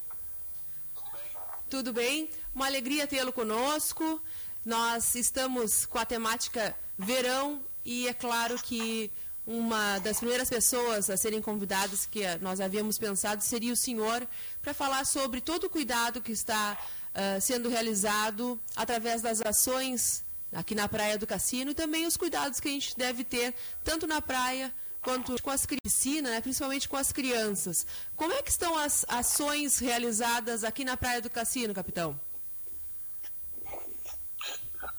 Tudo 0.95 1.11
bem? 1.12 1.30
Tudo 1.68 1.92
bem, 1.92 2.30
uma 2.54 2.66
alegria 2.66 3.07
tê-lo 3.07 3.33
conosco. 3.33 4.23
Nós 4.64 5.14
estamos 5.14 5.85
com 5.85 5.99
a 5.99 6.07
temática 6.07 6.75
verão 6.97 7.62
e 7.85 8.09
é 8.09 8.14
claro 8.14 8.59
que 8.62 9.11
uma 9.49 9.99
das 10.00 10.19
primeiras 10.19 10.50
pessoas 10.50 11.09
a 11.09 11.17
serem 11.17 11.40
convidadas 11.40 12.05
que 12.05 12.21
nós 12.43 12.61
havíamos 12.61 12.99
pensado 12.99 13.43
seria 13.43 13.73
o 13.73 13.76
senhor 13.76 14.28
para 14.61 14.75
falar 14.75 15.07
sobre 15.07 15.40
todo 15.40 15.64
o 15.64 15.71
cuidado 15.71 16.21
que 16.21 16.33
está 16.33 16.76
uh, 17.14 17.40
sendo 17.40 17.71
realizado 17.71 18.61
através 18.76 19.23
das 19.23 19.40
ações 19.40 20.23
aqui 20.52 20.75
na 20.75 20.87
Praia 20.87 21.17
do 21.17 21.26
Cassino 21.26 21.71
e 21.71 21.75
também 21.75 22.07
os 22.07 22.14
cuidados 22.14 22.61
que 22.61 22.69
a 22.69 22.71
gente 22.71 22.95
deve 22.95 23.25
ter 23.25 23.55
tanto 23.83 24.07
na 24.07 24.21
praia 24.21 24.71
quanto 25.00 25.43
com 25.43 25.50
as 25.50 25.64
piscinas, 25.64 26.31
né, 26.31 26.43
principalmente 26.43 26.87
com 26.87 26.99
as 26.99 27.11
crianças. 27.11 27.87
Como 28.14 28.35
é 28.35 28.43
que 28.43 28.50
estão 28.50 28.76
as 28.76 29.07
ações 29.09 29.78
realizadas 29.78 30.62
aqui 30.62 30.85
na 30.85 30.95
Praia 30.95 31.23
do 31.23 31.31
Cassino, 31.31 31.73
capitão? 31.73 32.21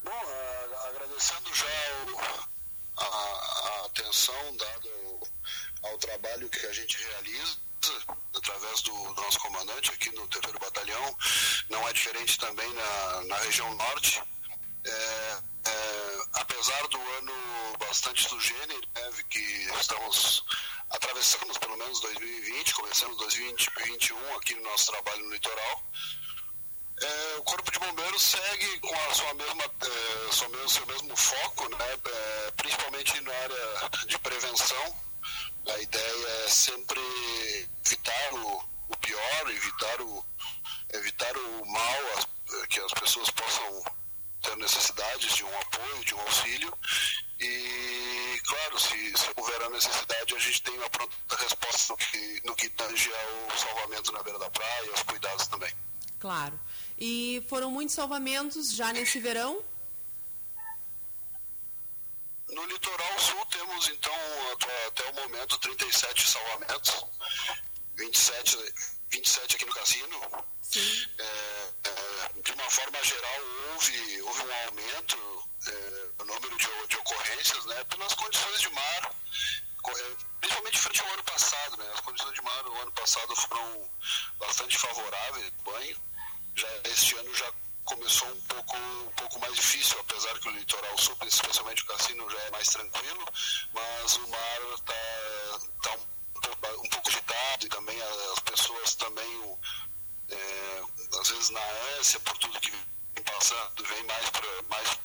Bom, 0.04 0.12
agradecendo 0.88 1.54
já 1.54 1.66
o, 2.46 2.59
a, 3.00 3.82
a, 3.82 3.86
atenção 3.86 4.58
dada 4.58 4.90
ao, 5.84 5.92
ao, 5.92 5.98
trabalho 5.98 6.50
que 6.50 6.66
a 6.66 6.74
gente 6.74 6.98
realiza 6.98 7.58
através 8.36 8.82
do, 8.82 8.92
do, 9.14 9.22
nosso 9.22 9.40
comandante 9.40 9.92
aqui 9.92 10.10
no 10.12 10.28
terceiro 10.28 10.60
batalhão, 10.60 11.18
não 11.70 11.88
é 11.88 11.94
diferente 11.94 12.38
também 12.38 12.72
na, 12.74 13.24
na 13.26 13.38
região 13.38 13.74
norte. 13.76 14.22
É, 14.86 15.38
é, 15.66 16.20
apesar 16.34 16.88
do 16.88 17.00
ano 17.00 17.34
bastante 17.80 18.28
sugênero, 18.28 18.88
né, 18.96 19.12
que 19.30 19.40
estamos 19.80 20.44
atravessamos 20.90 21.58
pelo 21.58 21.78
menos 21.78 22.00
2020, 22.02 22.74
começamos 22.74 23.18
2021 23.18 24.36
aqui 24.36 24.56
no 24.56 24.64
nosso 24.64 24.92
trabalho 24.92 25.24
no 25.24 25.34
litoral. 25.34 25.84
É, 27.02 27.38
o 27.38 27.44
Corpo 27.44 27.72
de 27.72 27.80
Bombeiros 27.80 28.22
segue 28.22 28.80
com 28.80 28.96
a 28.96 29.14
sua 29.14 29.34
mesma, 29.34 29.64
é, 29.64 30.34
seu, 30.34 30.50
mesmo, 30.50 30.70
seu 30.70 30.86
mesmo 30.86 31.16
foco, 31.16 31.70
né, 31.70 31.98
é, 32.06 32.52
principalmente 32.52 33.22
na 33.22 33.34
área 33.34 33.90
de 34.06 34.20
prevenção. 34.20 34.96
A 35.68 35.80
ideia 35.80 36.28
é 36.46 36.50
sempre 36.50 37.00
evitar 37.86 38.34
o, 38.34 38.64
o 38.90 38.98
pior, 38.98 39.50
evitar 39.50 40.02
o, 40.02 40.26
evitar 40.94 41.38
o 41.38 41.66
mal, 41.66 42.18
as, 42.18 42.66
que 42.68 42.80
as 42.82 42.94
pessoas 42.94 43.30
possam 43.32 43.84
ter 44.42 44.58
necessidades 44.58 45.36
de 45.36 45.44
um 45.44 45.60
apoio, 45.60 46.06
de 46.06 46.16
um 46.16 46.22
auxílio. 46.22 46.74
E, 47.40 48.42
claro, 48.46 48.80
se, 48.80 49.18
se 49.18 49.32
houver 49.36 49.62
a 49.64 49.70
necessidade, 49.70 50.36
a 50.36 50.40
gente 50.40 50.62
tem 50.64 50.78
uma 50.78 50.90
pronta 50.90 51.36
resposta 51.38 51.94
no 51.94 51.98
que, 51.98 52.42
no 52.46 52.56
que 52.56 52.70
tange 52.70 53.10
ao 53.14 53.58
salvamento 53.58 54.12
na 54.12 54.24
beira 54.24 54.40
da 54.40 54.50
praia 54.50 54.92
aos 54.92 55.04
cuidados 55.04 55.48
também. 55.48 55.74
Claro. 56.20 56.60
E 57.00 57.42
foram 57.48 57.72
muitos 57.72 57.96
salvamentos 57.96 58.74
já 58.74 58.92
nesse 58.92 59.22
verão? 59.22 59.64
No 62.50 62.66
litoral 62.66 63.20
sul 63.20 63.46
temos, 63.46 63.88
então, 63.88 64.14
até 64.88 65.10
o 65.10 65.14
momento, 65.14 65.58
37 65.60 66.28
salvamentos, 66.28 67.06
27, 67.96 68.58
27 69.12 69.56
aqui 69.56 69.66
no 69.66 69.74
cassino. 69.74 70.20
É, 71.18 71.24
é, 71.24 72.42
de 72.44 72.52
uma 72.52 72.70
forma 72.70 73.04
geral, 73.04 73.40
houve, 73.74 74.22
houve 74.22 74.42
um 74.42 74.54
aumento 74.68 75.50
é, 75.68 76.10
no 76.20 76.26
número 76.26 76.58
de, 76.58 76.88
de, 76.88 76.98
ocorrências, 76.98 77.66
né, 77.66 77.84
pelas 77.86 78.14
condições 78.14 78.62
de 78.62 78.70
mar, 78.70 79.16
é, 79.88 80.16
principalmente 80.42 80.80
frente 80.80 81.02
ao 81.02 81.14
ano 81.14 81.24
passado. 81.24 81.78
Né, 81.78 81.92
as 81.94 82.02
condições 82.02 82.34
de 82.34 82.42
mar 82.42 82.64
no 82.64 82.82
ano 82.82 82.92
passado 82.92 83.36
foram 83.38 83.90
bastante 84.38 84.78
favoráveis, 84.78 85.50
banho. 85.64 86.09
Já 86.60 86.68
este 86.92 87.16
ano 87.16 87.34
já 87.36 87.50
começou 87.86 88.28
um 88.28 88.42
pouco, 88.42 88.76
um 88.76 89.12
pouco 89.16 89.40
mais 89.40 89.56
difícil, 89.56 89.98
apesar 90.02 90.38
que 90.40 90.50
o 90.50 90.52
litoral 90.52 90.98
sul, 90.98 91.16
especialmente 91.26 91.84
o 91.84 91.86
cassino, 91.86 92.30
já 92.30 92.38
é 92.38 92.52
mais 92.52 92.68
tranquilo, 92.68 93.26
mas 93.74 94.18
o 94.18 94.28
mar 94.28 94.60
está 94.74 94.94
tá 95.84 95.92
um, 95.96 96.84
um 96.84 96.90
pouco 96.90 97.08
agitado 97.08 97.66
e 97.66 97.70
também 97.70 97.98
as 98.34 98.40
pessoas 98.42 98.94
também 98.96 99.58
é, 100.32 100.84
às 101.22 101.30
vezes 101.30 101.50
na 101.52 101.62
ânsia 101.98 102.20
por 102.20 102.38
tudo 102.40 102.60
que 102.60 102.72
vem 102.72 103.24
passando, 103.24 103.84
vem 103.86 104.04
mais, 104.04 104.30
pra, 104.30 104.64
mais, 104.70 105.00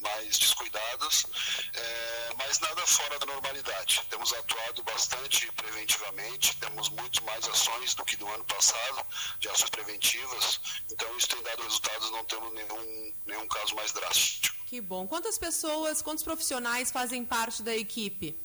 mais 0.00 0.38
descuidadas, 0.38 1.26
é, 1.74 2.34
mas 2.36 2.58
nada 2.60 2.86
fora 2.86 3.18
da 3.18 3.26
normalidade. 3.26 4.02
Temos 4.10 4.32
atuado 4.32 4.82
bastante 4.82 5.50
preventivamente, 5.52 6.56
temos 6.56 6.88
muito 6.90 7.24
mais 7.24 7.46
ações 7.48 7.94
do 7.94 8.04
que 8.04 8.16
do 8.16 8.26
ano 8.28 8.44
passado, 8.44 9.06
de 9.38 9.48
ações 9.48 9.70
preventivas, 9.70 10.60
então 10.90 11.16
isso 11.16 11.28
tem 11.28 11.42
dado 11.42 11.62
resultados, 11.62 12.10
não 12.10 12.24
temos 12.24 12.52
nenhum, 12.52 13.14
nenhum 13.26 13.48
caso 13.48 13.74
mais 13.74 13.92
drástico. 13.92 14.56
Que 14.66 14.80
bom. 14.80 15.06
Quantas 15.06 15.38
pessoas, 15.38 16.02
quantos 16.02 16.24
profissionais 16.24 16.90
fazem 16.90 17.24
parte 17.24 17.62
da 17.62 17.74
equipe? 17.74 18.38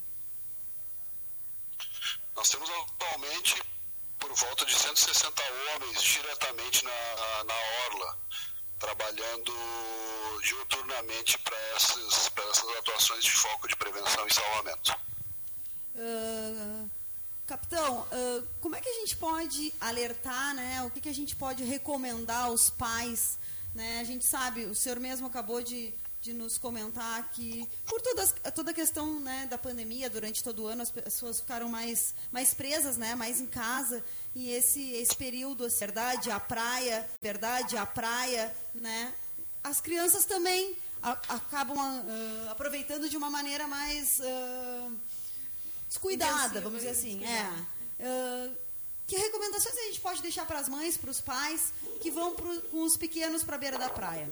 Nós 2.36 2.50
temos 2.50 2.70
atualmente 2.70 3.62
por 4.20 4.32
volta 4.36 4.66
de 4.66 4.76
160 4.76 5.44
homens 5.76 6.02
diretamente 6.02 6.86
na, 6.86 7.44
na 7.44 7.54
Orla, 7.88 8.18
trabalhando 8.82 9.54
diuturnamente 10.44 11.38
para 11.38 11.56
essas, 11.76 12.32
essas 12.50 12.78
atuações 12.80 13.24
de 13.24 13.32
foco 13.32 13.68
de 13.68 13.76
prevenção 13.76 14.28
e 14.28 14.34
salvamento. 14.34 14.98
Uh, 15.96 16.90
capitão, 17.46 18.00
uh, 18.00 18.48
como 18.60 18.76
é 18.76 18.82
que 18.82 18.90
a 18.90 18.94
gente 18.94 19.16
pode 19.18 19.72
alertar, 19.80 20.56
né? 20.56 20.82
O 20.84 20.90
que, 20.90 21.00
que 21.00 21.10
a 21.10 21.14
gente 21.14 21.36
pode 21.36 21.64
recomendar 21.64 22.46
aos 22.46 22.72
pais? 22.72 23.38
Né? 23.76 24.00
A 24.02 24.04
gente 24.04 24.26
sabe, 24.26 24.66
o 24.66 24.74
senhor 24.74 25.00
mesmo 25.00 25.28
acabou 25.28 25.62
de 25.62 25.94
de 26.22 26.34
nos 26.34 26.56
comentar 26.56 27.32
que 27.32 27.68
por 27.88 28.00
toda, 28.00 28.28
toda 28.52 28.72
a 28.72 28.74
questão 28.76 29.20
né, 29.20 29.48
da 29.50 29.58
pandemia 29.58 30.08
durante 30.08 30.44
todo 30.44 30.64
o 30.64 30.68
ano 30.68 30.84
as 30.84 30.92
pessoas 30.92 31.40
ficaram 31.40 31.68
mais, 31.68 32.14
mais 32.32 32.54
presas, 32.54 32.96
né, 32.96 33.16
mais 33.16 33.42
em 33.42 33.48
casa 33.48 34.04
e 34.34 34.52
esse, 34.52 34.92
esse 34.94 35.16
período, 35.16 35.66
assim, 35.66 35.80
verdade, 35.80 36.32
a 36.32 36.40
praia, 36.40 37.08
verdade, 37.22 37.78
a 37.78 37.86
praia, 37.86 38.56
né, 38.74 39.14
as 39.64 39.82
crianças 39.82 40.26
também 40.26 40.78
a, 41.02 41.12
acabam 41.12 41.78
uh, 41.78 42.50
aproveitando 42.50 43.10
de 43.10 43.18
uma 43.18 43.30
maneira 43.30 43.68
mais 43.68 44.20
uh, 44.20 44.98
descuidada, 45.88 46.62
vamos 46.62 46.80
dizer 46.80 46.92
assim, 46.92 47.24
é. 47.24 47.48
Uh, 48.00 48.56
que 49.08 49.18
recomendações 49.18 49.78
a 49.78 49.84
gente 49.88 50.00
pode 50.00 50.22
deixar 50.22 50.46
para 50.46 50.60
as 50.60 50.70
mães, 50.70 50.96
para 50.96 51.12
os 51.12 51.20
pais 51.20 51.74
que 52.00 52.10
vão 52.10 52.34
pro, 52.34 52.62
com 52.64 52.84
os 52.84 52.96
pequenos 52.96 53.44
para 53.44 53.56
a 53.56 53.60
beira 53.60 53.78
da 53.78 53.90
praia? 53.90 54.32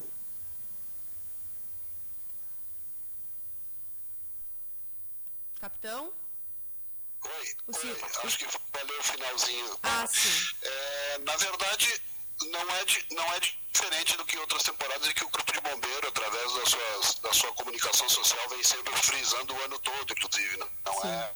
Capitão? 5.59 6.13
Oi, 7.21 7.55
oi. 7.67 7.97
acho 8.23 8.37
que 8.37 8.45
valeu 8.73 8.99
o 8.99 9.03
finalzinho. 9.03 9.79
Ah, 9.83 10.07
sim. 10.07 10.55
É, 10.61 11.17
na 11.19 11.35
verdade, 11.35 12.01
não 12.51 12.75
é, 12.75 12.85
de, 12.85 13.05
não 13.11 13.33
é 13.33 13.39
diferente 13.39 14.17
do 14.17 14.25
que 14.25 14.37
outras 14.37 14.63
temporadas 14.63 15.07
em 15.07 15.13
que 15.13 15.23
o 15.25 15.29
Grupo 15.29 15.51
de 15.51 15.59
Bombeiro, 15.61 16.07
através 16.07 16.53
da, 16.53 16.65
suas, 16.65 17.19
da 17.19 17.33
sua 17.33 17.53
comunicação 17.53 18.07
social, 18.09 18.49
vem 18.49 18.63
sempre 18.63 18.95
frisando 18.97 19.53
o 19.53 19.61
ano 19.63 19.79
todo, 19.79 20.13
inclusive. 20.13 20.57
Não, 20.57 20.69
não 20.85 21.03
é 21.03 21.33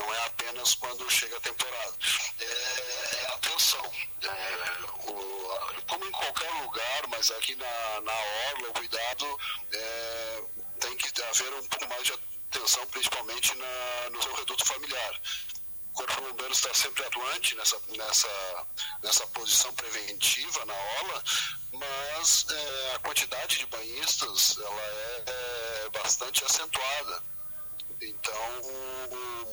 não 0.00 0.14
é 0.14 0.26
apenas 0.26 0.74
quando 0.74 1.10
chega 1.10 1.36
a 1.36 1.40
temporada. 1.40 1.94
É, 2.40 2.44
é 2.44 3.34
atenção. 3.34 3.92
É, 4.22 5.10
o, 5.10 5.82
como 5.86 6.06
em 6.06 6.10
qualquer 6.12 6.50
lugar, 6.62 7.06
mas 7.08 7.30
aqui 7.32 7.54
na, 7.56 8.00
na 8.00 8.12
Orla, 8.12 8.68
o 8.68 8.72
cuidado 8.72 9.38
é, 9.72 10.42
tem 10.80 10.96
que 10.96 11.22
haver 11.22 11.52
um 11.54 11.66
pouco 11.68 11.88
mais 11.88 12.02
de 12.04 12.12
atenção 12.12 12.39
principalmente 12.90 13.54
na, 13.56 14.10
no 14.10 14.22
seu 14.22 14.34
reduto 14.34 14.64
familiar. 14.64 15.20
O 15.92 15.92
Corpo 15.92 16.32
de 16.32 16.52
está 16.52 16.72
sempre 16.72 17.04
atuante 17.04 17.54
nessa, 17.56 17.80
nessa, 17.96 18.66
nessa 19.02 19.26
posição 19.28 19.72
preventiva 19.74 20.64
na 20.64 20.74
ola, 20.74 21.24
mas 21.72 22.46
é, 22.48 22.94
a 22.94 22.98
quantidade 23.00 23.58
de 23.58 23.66
banhistas 23.66 24.56
ela 24.58 24.82
é, 24.82 25.24
é 25.26 25.90
bastante 25.90 26.44
acentuada. 26.44 27.22
Então, 28.00 28.62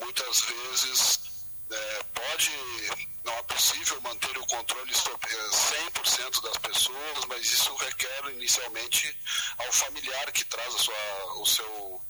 muitas 0.00 0.40
vezes 0.40 1.20
é, 1.70 2.02
pode, 2.14 2.50
não 3.24 3.32
é 3.34 3.42
possível 3.42 4.00
manter 4.00 4.38
o 4.38 4.46
controle 4.46 4.94
sobre 4.94 5.28
100% 5.30 6.42
das 6.42 6.56
pessoas, 6.58 7.24
mas 7.28 7.44
isso 7.44 7.74
requer 7.76 8.30
inicialmente 8.30 9.16
ao 9.58 9.72
familiar 9.72 10.32
que 10.32 10.44
traz 10.44 10.72
sua, 10.74 11.40
o 11.40 11.46
seu 11.46 12.00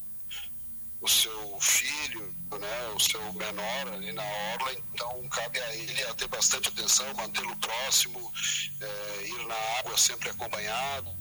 o 1.00 1.08
seu 1.08 1.58
filho, 1.61 2.34
né, 2.58 2.88
o 2.94 3.00
seu 3.00 3.32
menor 3.34 3.92
ali 3.92 4.12
na 4.12 4.24
orla, 4.24 4.72
então 4.72 5.28
cabe 5.28 5.61
a 5.61 5.74
ele 5.76 6.02
a 6.04 6.14
ter 6.14 6.28
bastante 6.28 6.68
atenção, 6.68 7.06
mantê-lo 7.14 7.56
próximo, 7.56 8.32
é, 8.80 9.22
ir 9.24 9.46
na 9.46 9.78
água 9.78 9.96
sempre 9.96 10.30
acompanhado, 10.30 11.18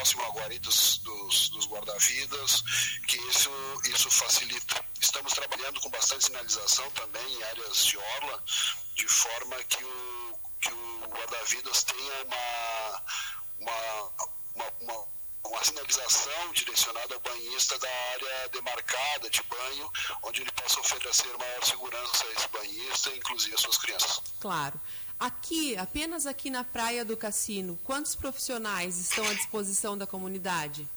próximo 0.00 0.22
à 0.22 0.30
guarida 0.30 0.60
dos, 0.60 0.98
dos, 0.98 1.48
dos 1.50 1.66
guarda-vidas, 1.66 2.62
que 3.06 3.16
isso, 3.28 3.50
isso 3.92 4.10
facilita. 4.10 4.84
Estamos 5.00 5.32
trabalhando 5.32 5.80
com 5.80 5.90
bastante 5.90 6.24
sinalização 6.24 6.88
também 6.92 7.34
em 7.34 7.42
áreas 7.42 7.84
de 7.84 7.96
orla, 7.96 8.42
de 8.94 9.08
forma 9.08 9.56
que 9.64 9.84
o, 9.84 10.38
que 10.60 10.72
o 10.72 11.08
guarda-vidas 11.08 11.84
tenha 11.84 12.24
uma, 12.24 13.02
uma, 13.58 14.12
uma, 14.54 14.72
uma, 14.80 15.06
uma 15.44 15.64
sinalização 15.64 16.52
direcionada 16.52 17.14
ao 17.14 17.20
banhista 17.20 17.78
da 17.78 17.88
área 18.12 18.48
demarcada 18.50 19.30
de 19.30 19.42
banho, 19.42 19.90
onde 20.22 20.42
ele 20.42 20.52
possa 20.52 20.80
oferecer 20.80 21.36
maior 21.38 21.64
segurança 21.64 22.24
a 22.24 22.32
esse 22.32 22.48
banhista, 22.48 23.10
inclusive 23.16 23.54
às 23.54 23.60
suas 23.60 23.78
crianças. 23.78 24.20
Claro. 24.40 24.80
Aqui, 25.18 25.76
apenas 25.76 26.26
aqui 26.26 26.48
na 26.48 26.64
Praia 26.64 27.04
do 27.04 27.16
Cassino, 27.16 27.78
quantos 27.84 28.14
profissionais 28.14 28.98
estão 28.98 29.26
à 29.28 29.34
disposição 29.34 29.96
da 29.96 30.06
comunidade? 30.06 30.88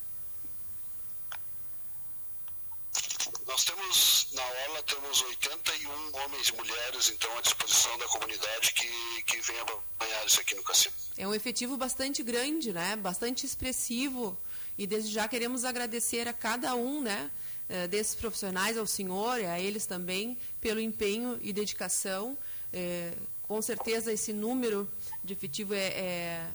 Nós 3.53 3.65
temos, 3.65 4.29
na 4.33 4.41
Orla, 4.41 4.81
temos 4.81 5.21
81 5.21 6.15
homens 6.17 6.47
e 6.49 6.53
mulheres, 6.53 7.11
então, 7.13 7.37
à 7.37 7.41
disposição 7.41 7.95
da 7.99 8.07
comunidade 8.07 8.73
que, 8.73 9.23
que 9.27 9.39
venha 9.41 9.63
banhar 9.99 10.25
isso 10.25 10.41
aqui 10.41 10.55
no 10.55 10.63
cassino. 10.63 10.95
É 11.15 11.27
um 11.27 11.35
efetivo 11.35 11.77
bastante 11.77 12.23
grande, 12.23 12.73
né? 12.73 12.95
Bastante 12.95 13.45
expressivo. 13.45 14.35
E 14.75 14.87
desde 14.87 15.11
já 15.13 15.27
queremos 15.27 15.65
agradecer 15.65 16.27
a 16.27 16.33
cada 16.33 16.73
um, 16.73 16.99
né? 16.99 17.29
eh, 17.69 17.87
Desses 17.87 18.15
profissionais, 18.15 18.75
ao 18.75 18.87
senhor 18.87 19.39
e 19.39 19.45
a 19.45 19.59
eles 19.59 19.85
também, 19.85 20.35
pelo 20.59 20.79
empenho 20.79 21.37
e 21.39 21.53
dedicação. 21.53 22.35
Eh, 22.73 23.13
Com 23.43 23.61
certeza 23.61 24.11
esse 24.11 24.33
número 24.33 24.89
de 25.23 25.33
efetivo 25.33 25.75
é, 25.75 25.89
é 25.89 26.47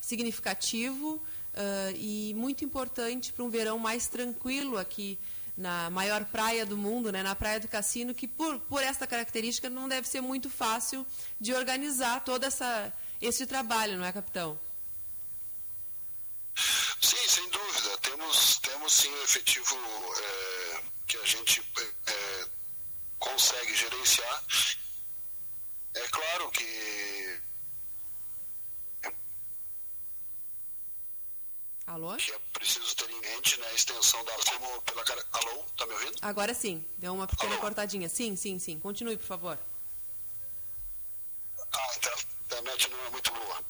significativo 0.00 1.22
ah, 1.54 1.92
e 1.94 2.32
muito 2.34 2.64
importante 2.64 3.34
para 3.34 3.44
um 3.44 3.50
verão 3.50 3.78
mais 3.78 4.08
tranquilo 4.08 4.78
aqui 4.78 5.18
na 5.58 5.90
maior 5.90 6.24
praia 6.24 6.64
do 6.64 6.76
mundo, 6.76 7.10
né, 7.10 7.20
na 7.20 7.34
Praia 7.34 7.58
do 7.58 7.66
Cassino, 7.66 8.14
que 8.14 8.28
por, 8.28 8.60
por 8.60 8.80
esta 8.80 9.08
característica 9.08 9.68
não 9.68 9.88
deve 9.88 10.08
ser 10.08 10.20
muito 10.20 10.48
fácil 10.48 11.04
de 11.40 11.52
organizar 11.52 12.24
todo 12.24 12.44
essa, 12.44 12.92
esse 13.20 13.44
trabalho, 13.44 13.98
não 13.98 14.04
é, 14.04 14.12
capitão? 14.12 14.58
Sim, 17.00 17.28
sem 17.28 17.48
dúvida. 17.50 17.98
Temos, 17.98 18.58
temos 18.58 18.92
sim 18.92 19.10
um 19.10 19.22
efetivo 19.24 19.76
é, 20.16 20.82
que 21.08 21.16
a 21.16 21.24
gente 21.24 21.60
é, 22.06 22.46
consegue 23.18 23.74
gerenciar. 23.74 24.44
É 25.94 26.08
claro 26.08 26.50
que, 26.52 27.40
Alô? 31.88 32.14
que 32.16 32.30
é 32.30 32.38
preciso 32.52 32.94
ter 32.96 33.08
em 33.10 33.20
mente 33.20 33.58
né, 33.58 33.66
a 33.66 33.74
extensão 33.74 34.22
da. 34.22 34.32
Como 34.32 34.82
pela, 34.82 35.02
alô, 35.32 35.64
tá 35.74 35.86
me 35.86 35.94
ouvindo? 35.94 36.18
Agora 36.20 36.52
sim, 36.52 36.84
deu 36.98 37.14
uma 37.14 37.26
pequena 37.26 37.52
Alô? 37.52 37.62
cortadinha. 37.62 38.10
Sim, 38.10 38.36
sim, 38.36 38.58
sim. 38.58 38.78
Continue, 38.78 39.16
por 39.16 39.24
favor. 39.24 39.58
Ah, 41.72 41.90
a 41.90 41.96
internet 42.44 42.90
não 42.90 43.06
é 43.06 43.10
muito 43.10 43.32
boa. 43.32 43.64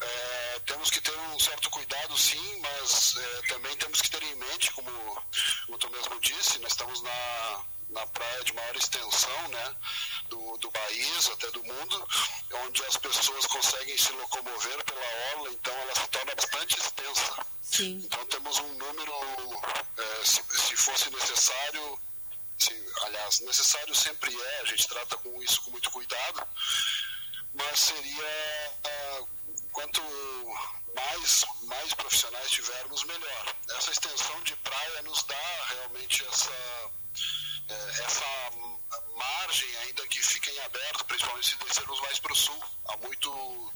É, 0.00 0.58
temos 0.66 0.90
que 0.90 1.00
ter 1.00 1.16
um 1.16 1.38
certo 1.38 1.70
cuidado, 1.70 2.18
sim, 2.18 2.60
mas 2.60 3.16
é, 3.16 3.42
também 3.48 3.76
temos 3.76 4.00
que 4.02 4.10
ter 4.10 4.22
em 4.24 4.34
mente, 4.34 4.72
como, 4.72 4.90
como 5.66 5.78
tu 5.78 5.90
mesmo 5.90 6.20
disse, 6.20 6.58
nós 6.58 6.72
estamos 6.72 7.00
na, 7.02 7.64
na 7.90 8.06
praia 8.06 8.44
de 8.44 8.52
maior 8.52 8.76
extensão, 8.76 9.48
né, 9.48 9.76
do, 10.28 10.58
do 10.58 10.70
país, 10.70 11.28
até 11.30 11.50
do 11.50 11.64
mundo, 11.64 12.08
onde 12.64 12.84
as 12.84 12.96
pessoas 12.96 13.46
conseguem 13.46 13.96
se 13.96 14.12
locomover 14.12 14.84
pela 14.84 15.06
orla, 15.34 15.50
então 15.50 15.72
ela 15.72 15.94
se 15.94 16.08
torna 16.08 16.34
bastante 16.34 16.78
extensa. 16.78 17.46
Sim. 17.62 18.02
Então 18.04 18.24
temos 18.26 18.58
um 18.58 18.74
número, 18.74 19.12
é, 19.96 20.24
se, 20.24 20.42
se 20.42 20.76
fosse 20.76 21.10
necessário, 21.10 22.00
se, 22.58 22.92
aliás, 23.02 23.40
necessário 23.40 23.94
sempre 23.94 24.34
é, 24.34 24.60
a 24.60 24.64
gente 24.64 24.88
trata 24.88 25.16
com 25.18 25.42
isso 25.42 25.62
com 25.62 25.70
muito 25.70 25.90
cuidado, 25.90 26.46
mas 27.54 27.78
seria 27.78 28.72
ah, 28.84 29.24
quanto 29.72 30.02
mais 30.94 31.44
mais 31.62 31.94
profissionais 31.94 32.50
tivermos 32.50 33.04
melhor 33.04 33.54
essa 33.76 33.90
extensão 33.90 34.40
de 34.42 34.56
praia 34.56 35.02
nos 35.02 35.22
dá 35.24 35.64
realmente 35.68 36.24
essa 36.26 36.90
essa 37.68 38.24
margem 39.16 39.76
ainda 39.78 40.06
que 40.08 40.22
fica 40.22 40.50
em 40.50 40.60
aberto 40.60 41.04
principalmente 41.04 41.50
se 41.50 41.56
descermos 41.56 42.00
mais 42.00 42.18
para 42.18 42.32
o 42.32 42.36
sul 42.36 42.62
há 42.86 42.96
muito 42.98 43.72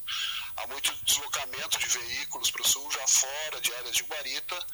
há 0.57 0.67
muito 0.67 0.93
deslocamento 1.05 1.79
de 1.79 1.87
veículos 1.87 2.51
para 2.51 2.63
o 2.63 2.69
sul 2.69 2.91
já 2.91 3.07
fora 3.07 3.61
de 3.61 3.73
áreas 3.75 3.97
de 3.97 4.03
guarita. 4.05 4.67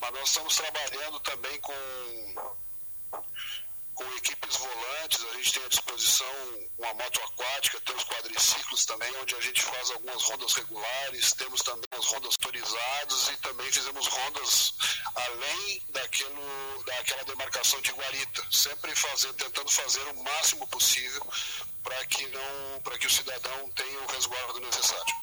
Mas 0.00 0.12
nós 0.12 0.28
estamos 0.28 0.56
trabalhando 0.56 1.20
também 1.20 1.60
com 1.60 2.56
com 3.94 4.04
equipes 4.16 4.56
volantes, 4.56 5.24
a 5.24 5.36
gente 5.36 5.52
tem 5.52 5.64
à 5.64 5.68
disposição 5.68 6.26
uma 6.78 6.94
moto 6.94 7.20
aquática, 7.22 7.80
temos 7.80 8.04
quadriciclos 8.04 8.84
também, 8.86 9.14
onde 9.20 9.34
a 9.34 9.40
gente 9.40 9.62
faz 9.62 9.90
algumas 9.90 10.22
rondas 10.22 10.52
regulares, 10.54 11.32
temos 11.32 11.62
também 11.62 11.88
as 11.98 12.06
rondas 12.06 12.36
autorizadas 12.42 13.28
e 13.28 13.36
também 13.38 13.70
fizemos 13.70 14.06
rondas 14.06 14.74
além 15.14 15.82
daquilo, 15.90 16.84
daquela 16.86 17.24
demarcação 17.24 17.80
de 17.80 17.92
guarita, 17.92 18.44
sempre 18.50 18.94
fazendo, 18.96 19.34
tentando 19.34 19.70
fazer 19.70 20.02
o 20.08 20.24
máximo 20.24 20.66
possível 20.68 21.26
para 21.82 22.04
que 22.06 22.26
não, 22.28 22.80
para 22.82 22.98
que 22.98 23.06
o 23.06 23.10
cidadão 23.10 23.70
tenha 23.70 24.00
o 24.00 24.06
resguardo 24.06 24.60
necessário. 24.60 25.14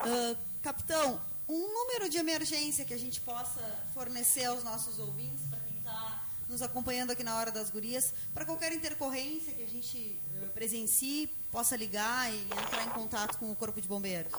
Ah, 0.00 0.36
capitão, 0.62 1.20
um 1.48 1.72
número 1.72 2.08
de 2.08 2.18
emergência 2.18 2.84
que 2.84 2.94
a 2.94 2.98
gente 2.98 3.20
possa 3.20 3.62
fornecer 3.92 4.44
aos 4.44 4.64
nossos 4.64 4.98
ouvintes, 4.98 5.33
nos 6.48 6.62
acompanhando 6.62 7.10
aqui 7.10 7.22
na 7.24 7.36
Hora 7.36 7.50
das 7.50 7.70
Gurias, 7.70 8.12
para 8.32 8.44
qualquer 8.44 8.72
intercorrência 8.72 9.52
que 9.52 9.62
a 9.62 9.66
gente 9.68 10.20
eh, 10.42 10.46
presencie, 10.54 11.26
possa 11.50 11.76
ligar 11.76 12.32
e 12.32 12.36
entrar 12.44 12.84
em 12.86 12.90
contato 12.90 13.38
com 13.38 13.50
o 13.50 13.56
Corpo 13.56 13.80
de 13.80 13.88
Bombeiros. 13.88 14.32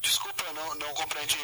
Desculpa, 0.00 0.52
não, 0.52 0.74
não 0.76 0.94
compreendi, 0.94 1.36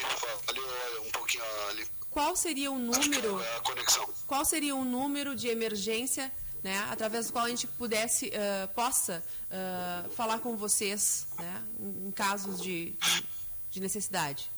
falhou 0.46 1.06
um 1.06 1.10
pouquinho 1.10 1.44
ali. 1.70 1.86
Qual 2.10 2.36
seria 2.36 2.70
o 2.70 2.78
número? 2.78 3.40
é 3.40 3.56
a 3.56 3.60
conexão. 3.60 4.14
Qual 4.26 4.44
seria 4.44 4.74
o 4.76 4.84
número 4.84 5.34
de 5.34 5.48
emergência, 5.48 6.30
né, 6.62 6.78
através 6.90 7.26
do 7.26 7.32
qual 7.32 7.46
a 7.46 7.48
gente 7.48 7.66
pudesse, 7.66 8.30
eh, 8.32 8.66
possa 8.68 9.24
eh, 9.50 10.08
falar 10.14 10.38
com 10.38 10.56
vocês, 10.56 11.26
né, 11.38 11.64
em 11.80 12.08
em 12.08 12.12
casos 12.12 12.60
de, 12.62 12.90
de- 12.92 13.26
de 13.70 13.80
necessidade? 13.80 14.50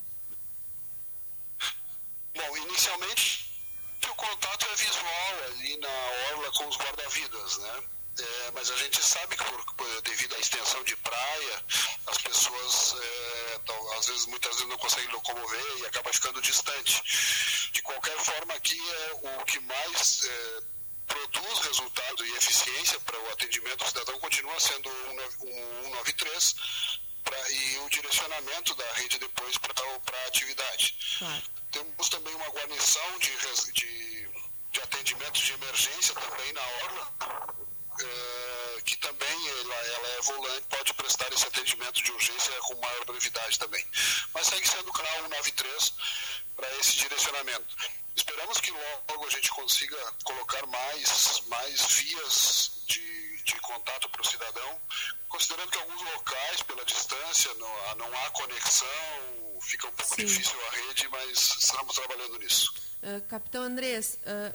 Bom, 2.35 2.57
inicialmente 2.57 3.54
o 4.09 4.15
contato 4.15 4.65
é 4.71 4.75
visual 4.75 5.43
ali 5.47 5.77
na 5.77 5.87
orla 6.33 6.51
com 6.53 6.67
os 6.67 6.77
guarda-vidas, 6.77 7.57
né? 7.57 7.83
É, 8.17 8.51
mas 8.51 8.71
a 8.71 8.75
gente 8.77 9.03
sabe 9.03 9.35
que 9.35 9.43
por, 9.43 10.01
devido 10.03 10.35
à 10.35 10.39
extensão 10.39 10.81
de 10.85 10.95
praia, 10.97 11.65
as 12.07 12.17
pessoas 12.19 12.95
é, 12.97 13.59
tão- 13.65 13.93
às 13.93 14.05
vezes, 14.07 14.25
muitas 14.27 14.53
vezes 14.55 14.69
não 14.69 14.77
conseguem 14.77 15.09
locomover 15.11 15.77
e 15.79 15.85
acaba 15.85 16.13
ficando 16.13 16.41
distante. 16.41 17.01
De 17.73 17.81
qualquer 17.81 18.17
forma, 18.19 18.53
aqui 18.53 18.79
é 18.79 19.13
o 19.41 19.45
que 19.45 19.59
mais 19.59 20.23
é, 20.23 20.61
produz 21.07 21.59
resultado 21.67 22.25
e 22.25 22.37
eficiência 22.37 22.99
para 23.01 23.19
o 23.19 23.31
atendimento 23.31 23.81
ao 23.83 23.87
cidadão 23.89 24.19
continua 24.19 24.59
sendo 24.61 24.89
o 24.89 25.83
193 25.83 26.55
pra, 27.25 27.51
e 27.51 27.77
o 27.79 27.89
direcionamento 27.89 28.73
da 28.75 28.93
rede 28.93 29.19
depois 29.19 29.57
para 29.57 29.73
a 30.23 30.27
atividade. 30.27 30.95
Claro. 31.19 31.43
Temos 31.71 32.09
também 32.09 32.33
uma 32.35 32.49
guarnição 32.49 33.19
de, 33.19 33.31
de, 33.73 34.29
de 34.71 34.79
atendimento 34.81 35.41
de 35.41 35.51
emergência 35.51 36.13
também 36.13 36.53
na 36.53 36.61
Orla, 36.61 37.13
eh, 37.99 38.81
que 38.85 38.95
também 38.97 39.47
ela, 39.47 39.75
ela 39.75 40.07
é 40.07 40.21
volante, 40.21 40.67
pode 40.69 40.93
prestar 40.93 41.33
esse 41.33 41.45
atendimento 41.45 42.01
de 42.01 42.11
urgência 42.11 42.53
com 42.61 42.79
maior 42.79 43.05
brevidade 43.05 43.59
também. 43.59 43.85
Mas 44.33 44.47
segue 44.47 44.67
sendo 44.67 44.89
o 44.89 44.93
canal 44.93 45.13
193 45.23 45.93
para 46.55 46.77
esse 46.77 46.95
direcionamento. 46.95 47.75
Esperamos 48.15 48.61
que 48.61 48.71
logo 48.71 49.25
a 49.25 49.29
gente 49.29 49.49
consiga 49.51 49.97
colocar 50.23 50.65
mais, 50.67 51.41
mais 51.47 51.81
vias 51.85 52.71
de, 52.87 53.24
de 53.45 53.59
contato 53.61 54.09
para 54.09 54.21
o 54.21 54.25
cidadão, 54.25 54.81
considerando 55.29 55.69
que 55.69 55.77
alguns 55.77 56.01
locais, 56.01 56.63
pela 56.63 56.83
distância, 56.83 57.53
não, 57.55 57.95
não 57.97 58.19
há 58.19 58.29
conexão, 58.31 59.59
fica 59.61 59.87
um 59.87 59.91
pouco 59.91 60.15
Sim. 60.15 60.25
difícil 60.25 60.57
a 60.67 60.87
rede, 60.87 61.07
mas 61.09 61.55
estamos 61.59 61.93
trabalhando 61.95 62.39
nisso. 62.39 62.73
Ah, 63.03 63.21
Capitão 63.27 63.63
Andrés, 63.63 64.17
ah, 64.25 64.53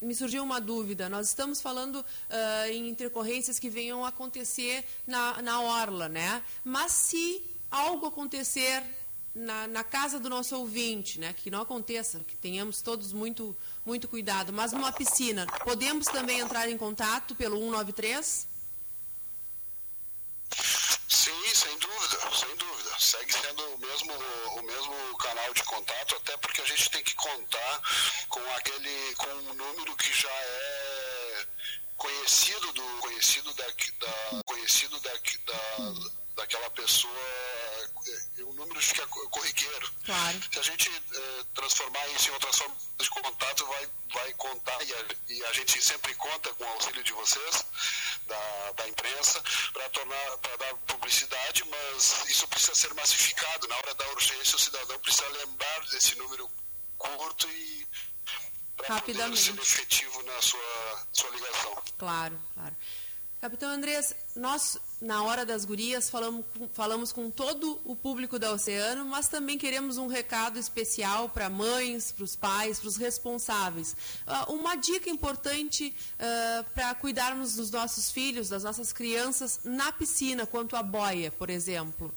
me 0.00 0.14
surgiu 0.14 0.42
uma 0.42 0.60
dúvida. 0.60 1.08
Nós 1.08 1.28
estamos 1.28 1.60
falando 1.60 2.04
ah, 2.30 2.68
em 2.68 2.88
intercorrências 2.88 3.58
que 3.58 3.68
venham 3.68 4.04
a 4.04 4.08
acontecer 4.08 4.84
na, 5.06 5.42
na 5.42 5.60
orla, 5.60 6.08
né? 6.08 6.42
Mas 6.64 6.92
se 6.92 7.44
algo 7.70 8.06
acontecer 8.06 8.82
na, 9.34 9.66
na 9.66 9.84
casa 9.84 10.18
do 10.18 10.28
nosso 10.28 10.56
ouvinte, 10.56 11.18
né? 11.18 11.32
Que 11.32 11.50
não 11.50 11.62
aconteça, 11.62 12.20
que 12.20 12.36
tenhamos 12.36 12.82
todos 12.82 13.12
muito, 13.12 13.56
muito 13.84 14.08
cuidado. 14.08 14.52
Mas 14.52 14.72
numa 14.72 14.92
piscina, 14.92 15.46
podemos 15.64 16.06
também 16.06 16.40
entrar 16.40 16.68
em 16.68 16.76
contato 16.76 17.34
pelo 17.34 17.56
193? 17.56 18.46
Sim, 21.08 21.54
sem 21.54 21.78
dúvida, 21.78 22.18
sem 22.34 22.56
dúvida. 22.56 22.90
Segue 22.98 23.32
sendo 23.32 23.62
o 23.74 23.78
mesmo, 23.78 24.12
o 24.58 24.62
mesmo 24.62 25.16
canal 25.18 25.54
de 25.54 25.62
contato, 25.64 26.14
até 26.16 26.36
porque 26.36 26.60
a 26.60 26.66
gente 26.66 26.90
tem 26.90 27.02
que 27.02 27.14
contar 27.14 27.82
com 28.28 28.40
aquele, 28.54 29.14
com 29.16 29.28
um 29.28 29.54
número 29.54 29.96
que 29.96 30.12
já 30.12 30.30
é 30.30 31.46
conhecido 31.96 32.72
do 32.72 32.82
conhecido 33.00 33.54
da, 33.54 33.64
da 33.64 34.42
conhecido 34.44 34.98
da, 35.00 35.12
da, 35.12 36.10
daquela 36.36 36.68
pessoa, 36.70 37.12
é, 38.06 38.42
o 38.42 38.52
número 38.54 38.80
fica 38.80 39.06
corriqueiro. 39.06 39.92
Claro. 40.04 40.40
Se 40.52 40.58
a 40.58 40.62
gente 40.62 40.90
é, 40.90 41.44
transformar 41.54 42.06
isso 42.08 42.30
em 42.30 42.32
outras 42.32 42.56
formas 42.56 42.78
de 42.98 43.10
contato, 43.10 43.66
vai, 43.66 43.88
vai 44.12 44.32
contar, 44.34 44.82
e 44.82 44.92
a, 44.94 45.06
e 45.28 45.44
a 45.44 45.52
gente 45.52 45.82
sempre 45.82 46.14
conta 46.14 46.52
com 46.54 46.64
o 46.64 46.68
auxílio 46.68 47.02
de 47.02 47.12
vocês, 47.12 47.64
da, 48.26 48.72
da 48.72 48.88
imprensa, 48.88 49.42
para 49.72 49.88
tornar, 49.90 50.38
para 50.38 50.56
dar 50.56 50.74
publicidade, 50.86 51.64
mas 51.64 52.24
isso 52.28 52.46
precisa 52.48 52.74
ser 52.74 52.94
massificado. 52.94 53.68
Na 53.68 53.76
hora 53.76 53.94
da 53.94 54.08
urgência, 54.10 54.56
o 54.56 54.58
cidadão 54.58 54.98
precisa 55.00 55.28
lembrar 55.28 55.80
desse 55.90 56.16
número 56.16 56.50
curto 56.98 57.48
e 57.48 57.86
Rapidamente. 58.84 59.40
ser 59.40 59.58
efetivo 59.58 60.22
na 60.22 60.42
sua, 60.42 61.06
sua 61.12 61.30
ligação. 61.30 61.82
Claro, 61.98 62.40
claro. 62.54 62.76
Capitão 63.40 63.70
Andrés, 63.70 64.14
nós, 64.36 64.78
na 65.02 65.22
Hora 65.24 65.44
das 65.44 65.64
Gurias, 65.64 66.08
falamos 66.08 66.44
falamos 66.72 67.12
com 67.12 67.28
todo 67.28 67.80
o 67.84 67.96
público 67.96 68.38
da 68.38 68.52
Oceano, 68.52 69.04
mas 69.04 69.28
também 69.28 69.58
queremos 69.58 69.98
um 69.98 70.06
recado 70.06 70.58
especial 70.58 71.28
para 71.28 71.50
mães, 71.50 72.12
para 72.12 72.24
os 72.24 72.36
pais, 72.36 72.78
para 72.78 72.88
os 72.88 72.96
responsáveis. 72.96 73.96
Ah, 74.26 74.46
uma 74.48 74.76
dica 74.76 75.10
importante 75.10 75.94
para 76.74 76.94
cuidarmos 76.94 77.56
dos 77.56 77.70
nossos 77.70 78.10
filhos, 78.10 78.48
das 78.48 78.62
nossas 78.62 78.92
crianças, 78.92 79.60
na 79.64 79.92
piscina, 79.92 80.46
quanto 80.46 80.76
à 80.76 80.82
boia, 80.82 81.32
por 81.32 81.50
exemplo. 81.50 82.14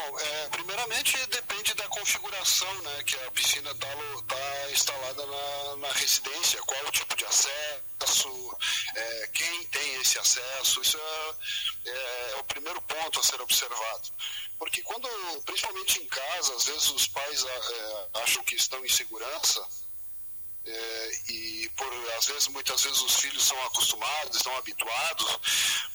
Bom, 0.00 0.18
é, 0.18 0.48
primeiramente 0.48 1.26
depende 1.26 1.74
da 1.74 1.86
configuração 1.88 2.72
né, 2.82 3.02
que 3.04 3.16
a 3.16 3.30
piscina 3.32 3.70
está 3.70 3.88
tá 4.28 4.70
instalada 4.70 5.26
na, 5.26 5.76
na, 5.76 5.92
residência, 5.92 6.62
qual 6.62 6.86
o 6.86 6.90
tipo 6.90 7.14
de 7.16 7.24
acesso, 7.26 8.56
é, 8.94 9.30
quem 9.34 9.64
tem 9.66 9.94
esse 10.00 10.18
acesso, 10.18 10.80
isso 10.80 10.96
é, 10.96 11.90
é, 11.90 12.36
o 12.40 12.44
primeiro 12.44 12.80
ponto 12.82 13.20
a 13.20 13.22
ser 13.22 13.42
observado. 13.42 14.08
Porque 14.58 14.80
quando, 14.82 15.06
principalmente 15.44 15.98
em 16.02 16.06
casa, 16.06 16.54
às 16.54 16.64
vezes 16.64 16.90
os 16.90 17.06
pais 17.08 17.44
acham 18.14 18.42
que 18.44 18.54
estão 18.54 18.82
em 18.84 18.88
segurança, 18.88 19.62
é, 20.66 21.32
e 21.32 21.70
por 21.70 21.90
às 22.18 22.26
vezes 22.26 22.48
muitas 22.48 22.82
vezes 22.82 23.00
os 23.00 23.14
filhos 23.16 23.44
são 23.44 23.60
acostumados 23.66 24.36
estão 24.36 24.54
habituados 24.56 25.38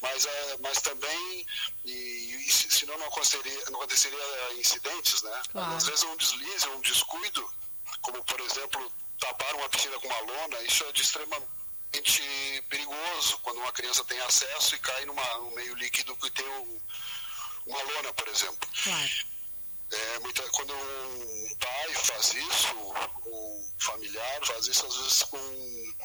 mas 0.02 0.26
é, 0.26 0.58
mas 0.60 0.82
também 0.82 1.46
e, 1.86 2.46
e 2.48 2.52
senão 2.52 2.98
não 2.98 3.08
aconteceria 3.08 3.66
não 3.70 3.80
aconteceria 3.80 4.54
incidentes 4.58 5.22
né 5.22 5.42
claro. 5.52 5.76
às 5.76 5.86
vezes 5.86 6.04
um 6.04 6.18
deslize 6.18 6.68
um 6.70 6.82
descuido 6.82 7.48
como 8.02 8.24
por 8.24 8.40
exemplo 8.40 8.92
tapar 9.20 9.56
uma 9.56 9.70
piscina 9.70 10.00
com 10.00 10.08
uma 10.08 10.20
lona 10.20 10.62
isso 10.64 10.84
é 10.84 10.92
de 10.92 11.02
extremamente 11.04 12.64
perigoso 12.68 13.38
quando 13.44 13.58
uma 13.58 13.72
criança 13.72 14.04
tem 14.06 14.20
acesso 14.22 14.76
e 14.76 14.80
cai 14.80 15.06
numa, 15.06 15.38
num 15.40 15.52
meio 15.52 15.76
líquido 15.76 16.16
que 16.16 16.32
tem 16.32 16.48
um, 16.48 16.82
uma 17.68 17.84
lona 17.84 18.12
por 18.14 18.28
exemplo 18.30 18.68
claro. 18.84 19.36
É, 19.92 20.20
muita, 20.20 20.42
quando 20.50 20.74
um 20.74 21.56
pai 21.60 21.94
faz 21.94 22.34
isso, 22.34 22.76
um 23.28 23.45
familiar 23.78 24.46
faz 24.46 24.68
isso, 24.68 24.86
às 24.86 24.96
vezes 24.96 25.24
com, 25.24 25.38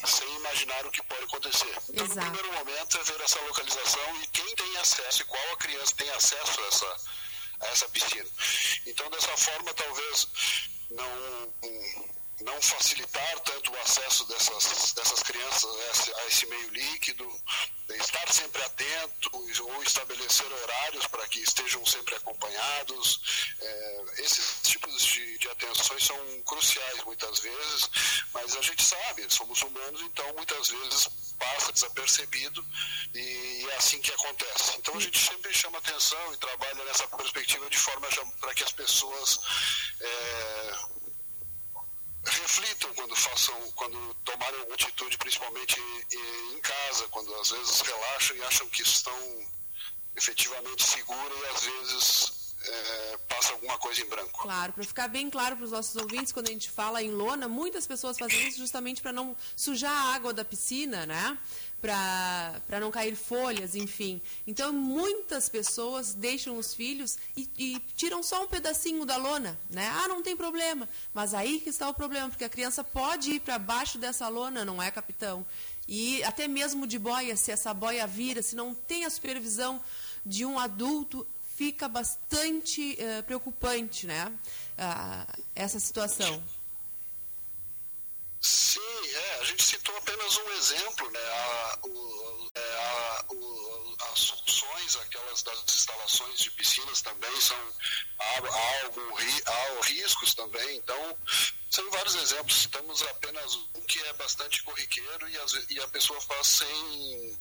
sem 0.05 0.37
imaginar 0.37 0.87
o 0.87 0.91
que 0.91 1.03
pode 1.05 1.25
acontecer. 1.25 1.77
Então, 1.89 2.05
Exato. 2.05 2.27
no 2.27 2.33
primeiro 2.33 2.53
momento, 2.53 2.99
é 2.99 3.03
ver 3.05 3.21
essa 3.21 3.41
localização 3.43 4.23
e 4.23 4.27
quem 4.29 4.55
tem 4.55 4.77
acesso 4.79 5.23
e 5.23 5.25
qual 5.27 5.53
a 5.53 5.57
criança 5.57 5.95
tem 5.97 6.11
acesso 6.11 6.61
a 6.61 6.67
essa, 6.67 6.97
a 7.61 7.67
essa 7.69 7.89
piscina. 7.89 8.29
Então, 8.87 9.09
dessa 9.11 9.37
forma, 9.37 9.73
talvez 9.75 10.29
não, 10.91 11.55
não 12.43 12.61
facilitar 12.63 13.41
tanto 13.41 13.73
o 13.73 13.81
acesso 13.81 14.25
dessas, 14.27 14.93
dessas 14.93 15.23
crianças 15.23 15.65
a 15.65 15.91
esse, 15.91 16.15
a 16.15 16.27
esse 16.27 16.47
meio 16.47 16.71
líquido, 16.71 17.41
estar 17.89 18.33
sempre 18.33 18.63
atento 18.63 19.31
ou 19.35 19.83
estabelecer 19.83 20.51
horários 20.53 21.07
para 21.07 21.27
que 21.29 21.41
estejam 21.41 21.85
sempre 21.85 22.15
acompanhados. 22.15 23.21
É, 23.61 24.05
esses 24.19 24.63
tipos 24.63 25.05
de, 25.05 25.39
de, 25.39 25.49
atenções 25.49 26.05
são 26.05 26.43
cruciais 26.43 27.05
muitas 27.05 27.41
vezes, 27.41 27.91
mas 28.33 28.57
a 28.57 28.63
gente 28.63 28.83
sabe, 28.83 29.27
somos 29.29 29.61
humanos, 29.63 30.01
então 30.03 30.33
muitas 30.35 30.69
vezes 30.69 31.09
passa 31.39 31.73
desapercebido 31.73 32.65
e 33.15 33.67
é 33.71 33.77
assim 33.77 34.01
que 34.01 34.13
acontece. 34.13 34.77
Então 34.79 34.97
a 34.97 35.01
gente 35.01 35.19
sempre 35.19 35.53
chama 35.53 35.79
atenção 35.79 36.35
e 36.35 36.37
trabalha 36.37 36.85
nessa 36.85 37.09
perspectiva 37.09 37.69
de 37.69 37.79
forma 37.79 38.09
para 38.41 38.55
que 38.55 38.65
as 38.65 38.73
pessoas 38.73 39.41
é, 40.01 40.75
reflitam 42.25 42.93
quando 42.95 43.17
façam, 43.17 43.73
quando 43.73 44.15
tomarem 44.25 44.59
alguma 44.59 44.75
atitude, 44.75 45.17
principalmente 45.19 45.81
em 46.13 46.61
casa, 46.61 47.09
quando 47.09 47.35
às 47.37 47.51
vezes 47.51 47.81
relaxam 47.81 48.37
e 48.37 48.43
acham 48.43 48.69
que 48.69 48.83
estão 48.83 49.49
efetivamente 50.17 50.83
seguras 50.83 51.39
e 51.41 51.47
às 51.47 51.65
vezes 51.65 52.41
é, 52.63 53.17
passa 53.29 53.53
alguma 53.53 53.79
coisa 53.79 54.03
em 54.03 54.07
branco. 54.07 54.43
Claro, 54.43 54.73
para 54.73 54.85
ficar 54.85 55.09
bem 55.09 55.31
claro 55.31 55.57
para 55.57 55.65
os 55.65 55.71
nossos 55.73 55.97
ouvintes, 55.97 56.33
quando 56.33 56.49
a 56.49 56.53
gente 56.53 56.71
fala 56.71 57.03
em 57.03 57.11
lona, 57.11 57.49
muitas 57.49 57.87
pessoas 57.87 58.19
fazem 58.19 58.49
isso 58.49 58.59
justamente 58.59 59.01
para 59.01 59.13
não 59.13 59.37
sujar 59.57 59.93
a 59.93 60.15
água 60.15 60.33
da 60.33 60.45
piscina, 60.45 61.07
né? 61.07 61.39
Para 61.81 62.81
não 62.81 62.91
cair 62.91 63.17
folhas, 63.17 63.75
enfim. 63.75 64.21
Então, 64.47 64.73
muitas 64.73 65.49
pessoas 65.49 66.13
deixam 66.13 66.59
os 66.59 66.75
filhos 66.75 67.17
e, 67.37 67.49
e, 67.59 67.79
tiram 67.97 68.23
só 68.23 68.45
um 68.45 68.47
pedacinho 68.47 69.07
da 69.07 69.17
lona, 69.17 69.59
né? 69.71 69.89
Ah, 69.95 70.07
não 70.07 70.23
tem 70.23 70.37
problema. 70.37 70.89
Mas 71.15 71.33
aí 71.33 71.59
que 71.59 71.71
está 71.71 71.89
o 71.89 71.95
problema, 71.95 72.29
porque 72.29 72.45
a 72.45 72.49
criança 72.49 72.85
pode 72.85 73.31
ir 73.31 73.41
para 73.41 73.59
baixo 73.59 73.99
dessa 73.99 74.29
lona, 74.29 74.65
não 74.65 74.83
é, 74.83 74.91
capitão? 74.91 75.47
E 75.89 76.23
até 76.23 76.47
mesmo 76.47 76.87
de 76.87 76.99
boia, 76.99 77.37
se 77.37 77.51
essa 77.51 77.75
boia 77.75 78.07
vira, 78.07 78.43
se 78.43 78.55
não 78.55 78.75
tem 78.75 79.05
a 79.05 79.11
supervisão 79.11 79.81
de 80.25 80.45
um 80.45 80.59
adulto, 80.59 81.27
fica 81.57 81.89
bastante 81.89 82.97
uh, 83.01 83.23
preocupante, 83.25 84.07
né? 84.07 84.27
Uh, 84.79 85.43
essa 85.55 85.81
situação. 85.81 86.43
Sim, 88.41 88.81
é, 89.15 89.41
a 89.41 89.45
gente 89.45 89.63
citou 89.63 89.95
apenas 89.99 90.37
um 90.39 90.51
exemplo, 90.53 91.11
né? 91.11 91.21
A, 91.21 91.79
o, 91.85 92.51
é, 92.55 92.61
a, 92.61 93.25
o, 93.29 93.97
as 94.13 94.19
soluções, 94.19 94.97
aquelas 94.97 95.43
das 95.43 95.63
instalações 95.75 96.41
de 96.41 96.51
piscinas 96.53 97.03
também 97.03 97.41
são 97.41 97.59
há, 98.19 98.25
há, 98.25 98.85
algum, 98.85 99.17
há 99.17 99.85
riscos 99.85 100.33
também, 100.33 100.79
então 100.79 101.19
são 101.71 101.91
vários 101.91 102.15
exemplos. 102.15 102.63
Citamos 102.63 103.03
apenas 103.03 103.57
um 103.75 103.83
que 103.83 104.01
é 104.05 104.13
bastante 104.15 104.63
corriqueiro 104.63 105.29
e, 105.29 105.39
as, 105.39 105.53
e 105.69 105.81
a 105.81 105.89
pessoa 105.89 106.21
faz 106.23 106.47
sem 106.47 107.39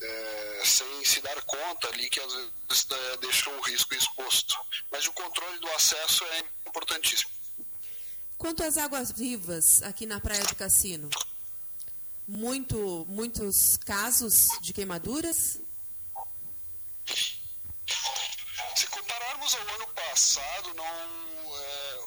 é, 0.00 0.62
sem 0.64 1.04
se 1.04 1.20
dar 1.22 1.40
conta 1.42 1.88
ali 1.88 2.10
que 2.10 2.20
às 2.20 2.32
vezes 2.34 2.86
é, 2.90 3.16
deixou 3.16 3.54
um 3.54 3.60
risco 3.62 3.94
exposto. 3.94 4.54
Mas 4.92 5.06
o 5.06 5.12
controle 5.12 5.58
do 5.60 5.70
acesso 5.72 6.24
é 6.24 6.44
importantíssimo. 6.66 7.37
Quanto 8.38 8.62
às 8.62 8.78
águas 8.78 9.10
vivas 9.10 9.82
aqui 9.82 10.06
na 10.06 10.20
Praia 10.20 10.44
do 10.44 10.54
Cassino, 10.54 11.10
muito, 12.26 13.04
muitos 13.08 13.76
casos 13.78 14.46
de 14.62 14.72
queimaduras? 14.72 15.58
Se 18.76 18.86
compararmos 18.86 19.54
ao 19.56 19.74
ano 19.74 19.88
passado, 19.88 20.72
não, 20.74 20.84
é, 20.84 21.98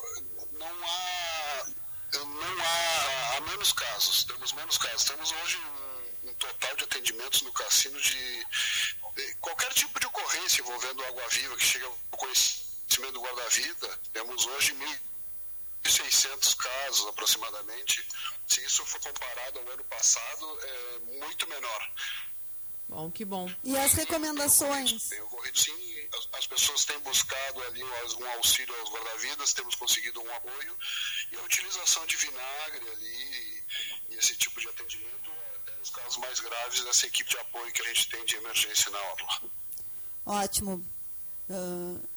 não 0.54 0.67
há 0.86 1.65
não 2.20 2.62
há, 2.62 3.38
há 3.38 3.41
menos 3.41 3.74
casos, 3.74 4.24
temos 4.24 4.54
menos 4.54 4.78
casos. 4.78 5.04
Temos 5.04 5.32
hoje 5.32 5.58
um, 5.58 6.30
um 6.30 6.34
total 6.36 6.76
de 6.78 6.84
atendimentos 6.86 7.41
no 7.41 7.52
cassino 7.52 8.00
de, 8.00 8.46
de, 9.15 9.36
qualquer 9.41 9.74
tipo 9.74 10.00
de 10.00 10.08
ocorrência 10.08 10.62
envolvendo 10.62 11.04
água 11.06 11.28
viva 11.30 11.56
que 11.58 11.63
chega 11.63 11.86
ao 11.86 11.98
conhecimento 12.12 13.13
do 13.13 13.22
guarda-vida. 13.22 14.00
Temos 14.13 14.46
hoje 14.46 14.74
1.600 15.84 16.56
casos 16.56 17.08
aproximadamente. 17.08 18.06
Se 18.48 18.63
isso 18.63 18.86
for 18.86 19.02
comparado 19.02 19.60
ao 19.60 19.70
ano 19.70 19.84
passado, 19.86 20.60
é 20.62 21.00
muito 21.20 21.48
menor. 21.48 21.91
Bom, 22.91 23.10
que 23.10 23.24
bom. 23.24 23.50
E 23.63 23.78
as 23.78 23.94
recomendações? 23.94 25.08
Tem 25.08 25.22
ocorrido 25.22 25.58
sim, 25.58 26.10
as, 26.13 26.28
as, 26.34 26.48
pessoas 26.48 26.84
têm 26.84 27.00
buscado 27.00 27.63
ali 27.63 27.82
um 27.82 28.32
auxílio 28.36 28.76
aos 28.82 28.89
guarda-vidas, 28.89 29.54
temos 29.54 29.76
conseguido 29.76 30.22
um 30.22 30.36
apoio 30.36 30.78
e 31.32 31.38
a 31.38 31.41
utilização 31.41 32.06
de 32.06 32.17
vinagre 32.17 32.89
ali 32.89 33.63
e 34.10 34.15
esse 34.17 34.36
tipo 34.36 34.60
de 34.60 34.67
atendimento, 34.67 35.32
até 35.56 35.72
nos 35.78 35.89
casos 35.89 36.17
mais 36.17 36.41
graves, 36.41 36.84
dessa 36.84 37.08
equipe 37.08 37.30
de 37.30 37.38
apoio 37.38 37.72
que 37.72 37.82
a 37.82 37.86
gente 37.86 38.10
tem 38.10 38.26
de 38.26 38.36
emergência 38.36 38.91
na 38.91 39.00
orla. 39.00 39.41
Ótimo. 40.26 40.86
Uh... 41.50 42.11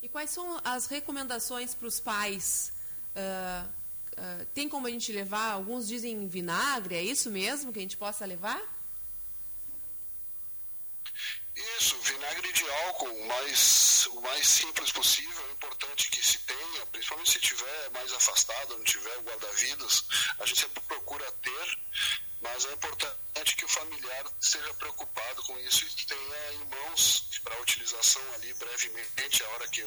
E 0.00 0.08
quais 0.08 0.30
são 0.30 0.60
as 0.64 0.86
recomendações 0.86 1.74
para 1.74 1.88
os 1.88 1.98
pais? 1.98 2.72
Uh, 3.16 3.68
uh, 4.12 4.46
tem 4.54 4.68
como 4.68 4.86
a 4.86 4.90
gente 4.90 5.10
levar? 5.12 5.52
Alguns 5.52 5.88
dizem 5.88 6.28
vinagre, 6.28 6.94
é 6.94 7.02
isso 7.02 7.30
mesmo 7.30 7.72
que 7.72 7.80
a 7.80 7.82
gente 7.82 7.96
possa 7.96 8.24
levar? 8.24 8.60
Isso, 11.78 11.96
vinagre 12.02 12.52
de 12.52 12.70
álcool, 12.70 13.08
o 13.08 13.26
mais, 13.26 14.06
o 14.12 14.20
mais 14.20 14.46
simples 14.46 14.92
possível. 14.92 15.48
É 15.48 15.52
importante 15.52 16.08
que 16.10 16.24
se 16.24 16.38
tenha, 16.38 16.86
principalmente 16.86 17.32
se 17.32 17.40
tiver 17.40 17.90
mais 17.90 18.12
afastado, 18.12 18.76
não 18.78 18.84
tiver 18.84 19.18
guarda-vidas, 19.22 20.04
a 20.38 20.46
gente 20.46 20.60
sempre 20.60 20.80
procura 20.82 21.30
ter 21.32 21.78
Mas 22.40 22.64
é 22.64 22.72
importante 22.72 23.56
que 23.56 23.64
o 23.64 23.68
familiar 23.68 24.24
esteja 24.40 24.72
preocupado 24.74 25.42
com 25.42 25.58
isso 25.60 25.84
e 25.84 26.06
tenha 26.06 26.52
em 26.54 26.64
mãos 26.66 27.40
para 27.42 27.60
utilização 27.60 28.22
ali 28.34 28.52
brevemente, 28.54 29.42
a 29.42 29.48
hora 29.50 29.68
que, 29.68 29.84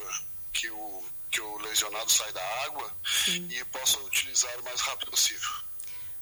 que, 0.53 0.69
o, 0.69 1.03
que 1.29 1.41
o 1.41 1.57
lesionado 1.59 2.11
sai 2.11 2.31
da 2.33 2.63
água, 2.65 2.95
Sim. 3.05 3.47
e 3.49 3.63
possa 3.65 3.99
utilizar 3.99 4.59
o 4.59 4.63
mais 4.63 4.81
rápido 4.81 5.11
possível. 5.11 5.49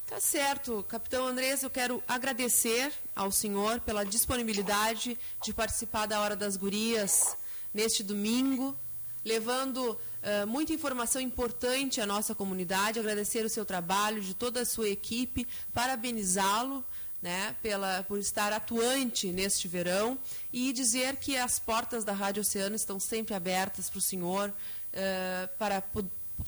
Tá 0.08 0.20
certo. 0.20 0.84
Capitão 0.90 1.28
Andrés, 1.28 1.62
eu 1.62 1.70
quero 1.70 2.04
agradecer 2.08 2.92
ao 3.16 3.32
senhor 3.32 3.80
pela 3.82 4.04
disponibilidade 4.04 5.18
de 5.44 5.54
participar 5.54 6.08
da 6.08 6.20
Hora 6.20 6.36
das 6.36 6.58
Gurias 6.58 7.38
neste 7.72 8.02
domingo, 8.02 8.76
levando 9.24 10.00
uh, 10.24 10.48
muita 10.48 10.74
informação 10.74 11.22
importante 11.22 12.02
à 12.02 12.06
nossa 12.06 12.34
comunidade, 12.36 13.00
agradecer 13.00 13.46
o 13.46 13.50
seu 13.50 13.66
trabalho, 13.66 14.22
de 14.22 14.34
toda 14.34 14.62
a 14.62 14.66
sua 14.66 14.90
equipe, 14.90 15.48
parabenizá-lo 15.74 16.84
né, 17.22 17.56
pela, 17.62 18.04
por 18.04 18.18
estar 18.18 18.54
atuante 18.54 19.32
neste 19.32 19.68
verão 19.68 20.18
e 20.54 20.72
dizer 20.72 21.18
que 21.18 21.36
as 21.38 21.60
portas 21.60 22.04
da 22.04 22.14
Rádio 22.14 22.42
Oceano 22.42 22.76
estão 22.76 23.00
sempre 23.00 23.34
abertas 23.34 23.90
para 23.90 24.00
o 24.00 24.02
senhor, 24.02 24.50
uh, 24.50 25.58
para 25.58 25.84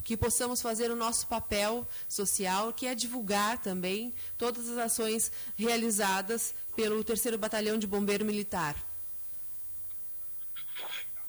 que 0.03 0.15
possamos 0.15 0.61
fazer 0.61 0.89
o 0.89 0.95
nosso 0.95 1.27
papel 1.27 1.87
social, 2.07 2.71
que 2.71 2.87
é 2.87 2.95
divulgar 2.95 3.57
também 3.57 4.13
todas 4.37 4.69
as 4.69 4.77
ações 4.77 5.31
realizadas 5.57 6.53
pelo 6.75 7.03
Terceiro 7.03 7.37
Batalhão 7.37 7.77
de 7.77 7.85
Bombeiro 7.85 8.25
Militar. 8.25 8.75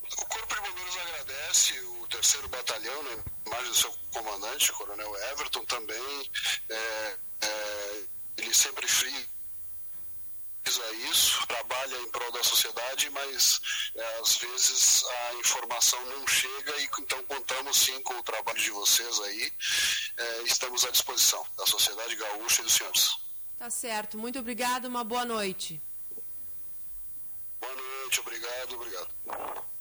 O 0.05 0.27
Corpo 0.27 0.55
de 0.55 0.61
Bombeiros 0.61 0.97
agradece 0.97 1.92
Terceiro 2.23 2.49
Batalhão, 2.51 3.03
né, 3.03 3.25
mais 3.49 3.67
do 3.67 3.75
seu 3.75 3.93
comandante, 4.13 4.71
o 4.71 4.75
Coronel 4.75 5.13
Everton, 5.33 5.65
também. 5.65 6.31
É, 6.69 7.19
é, 7.41 8.05
ele 8.37 8.55
sempre 8.55 8.87
frisa 8.87 9.27
isso, 11.11 11.45
trabalha 11.49 11.97
em 11.99 12.11
prol 12.13 12.31
da 12.31 12.45
sociedade, 12.45 13.11
mas 13.11 13.61
é, 13.97 14.21
às 14.21 14.37
vezes 14.37 15.05
a 15.05 15.35
informação 15.35 16.01
não 16.07 16.25
chega 16.29 16.77
e 16.77 16.89
então 17.01 17.25
contamos 17.25 17.77
sim 17.77 18.01
com 18.03 18.15
o 18.15 18.23
trabalho 18.23 18.61
de 18.61 18.71
vocês 18.71 19.21
aí. 19.23 19.53
É, 20.17 20.43
estamos 20.43 20.85
à 20.85 20.91
disposição 20.93 21.45
da 21.59 21.67
sociedade 21.67 22.15
gaúcha 22.15 22.61
e 22.61 22.65
dos 22.65 22.75
senhores. 22.75 23.17
Tá 23.59 23.69
certo. 23.69 24.17
Muito 24.17 24.39
obrigado. 24.39 24.85
Uma 24.85 25.03
boa 25.03 25.25
noite. 25.25 25.83
Boa 27.61 27.75
noite. 27.75 28.21
Obrigado. 28.21 28.75
Obrigado. 28.77 29.72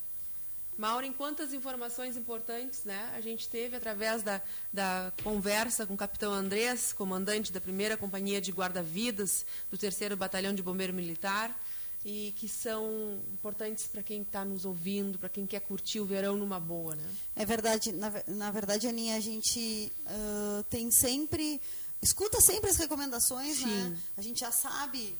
Maureen, 0.82 1.14
quantas 1.14 1.54
informações 1.54 2.18
importantes 2.18 2.86
né, 2.86 3.14
a 3.16 3.22
gente 3.22 3.48
teve 3.48 3.76
através 3.76 4.24
da, 4.24 4.42
da 4.74 5.14
conversa 5.24 5.86
com 5.86 5.94
o 5.94 5.98
capitão 5.98 6.34
Andrés, 6.34 6.92
comandante 6.92 7.52
da 7.52 7.62
primeira 7.62 7.96
companhia 7.96 8.42
de 8.42 8.52
guarda-vidas 8.52 9.46
do 9.70 9.78
terceiro 9.78 10.18
batalhão 10.18 10.56
de 10.56 10.64
bombeiro 10.64 10.92
militar, 10.92 11.56
e 12.04 12.34
que 12.36 12.48
são 12.48 13.22
importantes 13.32 13.86
para 13.86 14.02
quem 14.02 14.24
está 14.24 14.44
nos 14.44 14.66
ouvindo, 14.66 15.20
para 15.20 15.30
quem 15.30 15.46
quer 15.46 15.60
curtir 15.60 16.00
o 16.00 16.06
verão 16.06 16.36
numa 16.36 16.60
boa. 16.60 16.96
Né? 16.96 17.04
É 17.36 17.46
verdade, 17.46 17.92
na, 17.92 18.12
na 18.26 18.50
verdade, 18.50 18.88
Aninha, 18.88 19.18
a 19.18 19.20
gente 19.20 19.94
uh, 20.08 20.64
tem 20.64 20.90
sempre, 20.90 21.62
escuta 22.02 22.42
sempre 22.42 22.72
as 22.72 22.78
recomendações, 22.78 23.62
né? 23.62 23.98
A 24.18 24.22
gente 24.24 24.40
já 24.40 24.52
sabe 24.52 25.16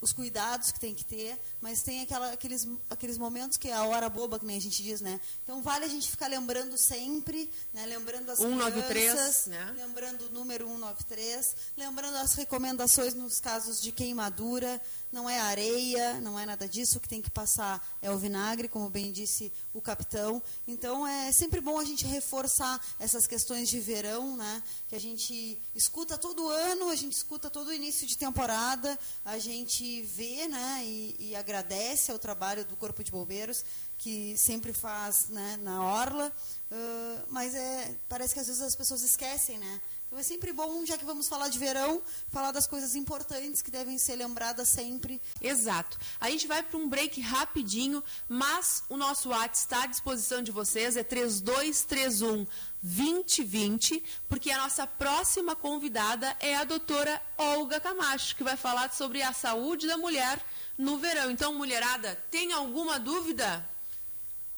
os 0.00 0.12
cuidados 0.12 0.70
que 0.70 0.80
tem 0.80 0.94
que 0.94 1.04
ter, 1.04 1.38
mas 1.60 1.82
tem 1.82 2.02
aquela, 2.02 2.32
aqueles, 2.32 2.66
aqueles 2.90 3.18
momentos 3.18 3.56
que 3.56 3.68
é 3.68 3.72
a 3.72 3.84
hora 3.84 4.08
boba, 4.08 4.38
que 4.38 4.46
nem 4.46 4.56
a 4.56 4.60
gente 4.60 4.82
diz, 4.82 5.00
né? 5.00 5.20
Então 5.42 5.62
vale 5.62 5.84
a 5.84 5.88
gente 5.88 6.10
ficar 6.10 6.28
lembrando 6.28 6.76
sempre, 6.76 7.50
né? 7.72 7.86
lembrando 7.86 8.30
as 8.30 8.38
193, 8.38 8.88
crianças, 8.88 9.46
né? 9.46 9.74
lembrando 9.76 10.26
o 10.26 10.30
número 10.30 10.66
193, 10.66 11.56
lembrando 11.76 12.16
as 12.16 12.34
recomendações 12.34 13.14
nos 13.14 13.40
casos 13.40 13.80
de 13.80 13.92
queimadura, 13.92 14.80
não 15.16 15.30
é 15.30 15.40
areia, 15.40 16.20
não 16.20 16.38
é 16.38 16.44
nada 16.44 16.68
disso, 16.68 16.98
o 16.98 17.00
que 17.00 17.08
tem 17.08 17.22
que 17.22 17.30
passar 17.30 17.82
é 18.02 18.10
o 18.10 18.18
vinagre, 18.18 18.68
como 18.68 18.90
bem 18.90 19.10
disse 19.10 19.50
o 19.72 19.80
capitão. 19.80 20.42
Então 20.68 21.06
é 21.06 21.32
sempre 21.32 21.58
bom 21.58 21.78
a 21.78 21.84
gente 21.84 22.04
reforçar 22.04 22.78
essas 23.00 23.26
questões 23.26 23.70
de 23.70 23.80
verão, 23.80 24.36
né? 24.36 24.62
Que 24.86 24.94
a 24.94 25.00
gente 25.00 25.58
escuta 25.74 26.18
todo 26.18 26.50
ano, 26.50 26.90
a 26.90 26.94
gente 26.94 27.14
escuta 27.14 27.48
todo 27.48 27.72
início 27.72 28.06
de 28.06 28.18
temporada, 28.18 28.98
a 29.24 29.38
gente 29.38 30.02
vê, 30.02 30.46
né? 30.48 30.82
E, 30.84 31.16
e 31.30 31.34
agradece 31.34 32.12
ao 32.12 32.18
trabalho 32.18 32.66
do 32.66 32.76
Corpo 32.76 33.02
de 33.02 33.10
Bombeiros 33.10 33.64
que 33.96 34.36
sempre 34.36 34.74
faz, 34.74 35.30
né? 35.30 35.58
Na 35.62 35.82
orla, 35.82 36.30
uh, 36.70 37.22
mas 37.30 37.54
é 37.54 37.96
parece 38.06 38.34
que 38.34 38.40
às 38.40 38.46
vezes 38.48 38.60
as 38.60 38.76
pessoas 38.76 39.02
esquecem, 39.02 39.56
né? 39.56 39.80
Então 40.06 40.18
é 40.18 40.22
sempre 40.22 40.52
bom, 40.52 40.86
já 40.86 40.96
que 40.96 41.04
vamos 41.04 41.26
falar 41.26 41.48
de 41.48 41.58
verão, 41.58 42.00
falar 42.28 42.52
das 42.52 42.66
coisas 42.66 42.94
importantes 42.94 43.60
que 43.60 43.72
devem 43.72 43.98
ser 43.98 44.14
lembradas 44.14 44.68
sempre. 44.68 45.20
Exato. 45.42 45.98
A 46.20 46.30
gente 46.30 46.46
vai 46.46 46.62
para 46.62 46.78
um 46.78 46.88
break 46.88 47.20
rapidinho, 47.20 48.02
mas 48.28 48.84
o 48.88 48.96
nosso 48.96 49.30
WhatsApp 49.30 49.56
está 49.56 49.82
à 49.82 49.86
disposição 49.86 50.42
de 50.42 50.52
vocês, 50.52 50.96
é 50.96 51.02
3231 51.02 52.46
2020, 52.82 54.02
porque 54.28 54.50
a 54.52 54.58
nossa 54.58 54.86
próxima 54.86 55.56
convidada 55.56 56.36
é 56.38 56.54
a 56.54 56.62
doutora 56.62 57.20
Olga 57.36 57.80
Camacho, 57.80 58.36
que 58.36 58.44
vai 58.44 58.56
falar 58.56 58.92
sobre 58.92 59.22
a 59.22 59.32
saúde 59.32 59.88
da 59.88 59.98
mulher 59.98 60.40
no 60.78 60.98
verão. 60.98 61.32
Então, 61.32 61.52
mulherada, 61.52 62.14
tem 62.30 62.52
alguma 62.52 63.00
dúvida? 63.00 63.75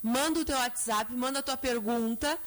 Manda 0.08 0.40
o 0.40 0.44
teu 0.44 0.56
WhatsApp, 0.56 1.12
manda 1.12 1.40
a 1.40 1.42
tua 1.42 1.56
pergunta 1.58 2.38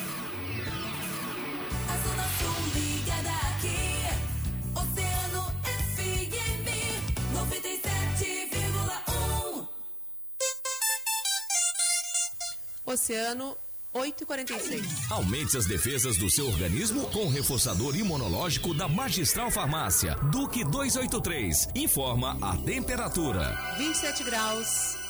Oceano 12.85 13.57
846. 13.93 15.09
Aumente 15.09 15.57
as 15.57 15.65
defesas 15.65 16.17
do 16.17 16.29
seu 16.29 16.45
organismo 16.47 17.09
com 17.11 17.25
o 17.25 17.29
reforçador 17.29 17.95
imunológico 17.95 18.73
da 18.73 18.87
Magistral 18.89 19.49
Farmácia. 19.49 20.15
Duque 20.31 20.63
283. 20.65 21.69
Informa 21.75 22.37
a 22.41 22.57
temperatura. 22.57 23.57
27 23.77 24.23
graus. 24.25 25.04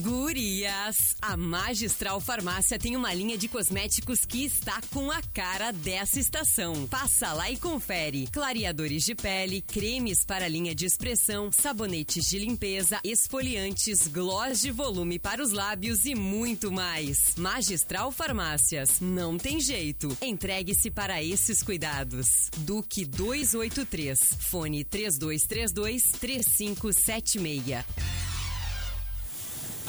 Gurias! 0.00 1.16
A 1.20 1.36
Magistral 1.36 2.20
Farmácia 2.20 2.78
tem 2.78 2.96
uma 2.96 3.12
linha 3.12 3.36
de 3.36 3.48
cosméticos 3.48 4.24
que 4.24 4.44
está 4.44 4.80
com 4.92 5.10
a 5.10 5.20
cara 5.34 5.72
dessa 5.72 6.18
estação. 6.18 6.86
Passa 6.86 7.32
lá 7.32 7.50
e 7.50 7.56
confere. 7.56 8.28
Clareadores 8.32 9.04
de 9.04 9.14
pele, 9.14 9.60
cremes 9.60 10.24
para 10.24 10.48
linha 10.48 10.74
de 10.74 10.86
expressão, 10.86 11.50
sabonetes 11.52 12.28
de 12.28 12.38
limpeza, 12.38 13.00
esfoliantes, 13.04 14.08
gloss 14.08 14.62
de 14.62 14.70
volume 14.70 15.18
para 15.18 15.42
os 15.42 15.52
lábios 15.52 16.04
e 16.04 16.14
muito 16.14 16.72
mais. 16.72 17.34
Magistral 17.36 18.10
Farmácias. 18.10 19.00
Não 19.00 19.36
tem 19.36 19.60
jeito. 19.60 20.16
Entregue-se 20.20 20.90
para 20.90 21.22
esses 21.22 21.62
cuidados. 21.62 22.50
Duque 22.58 23.04
283. 23.04 24.18
Fone 24.40 24.84
3232 24.84 26.02
3576 26.18 28.31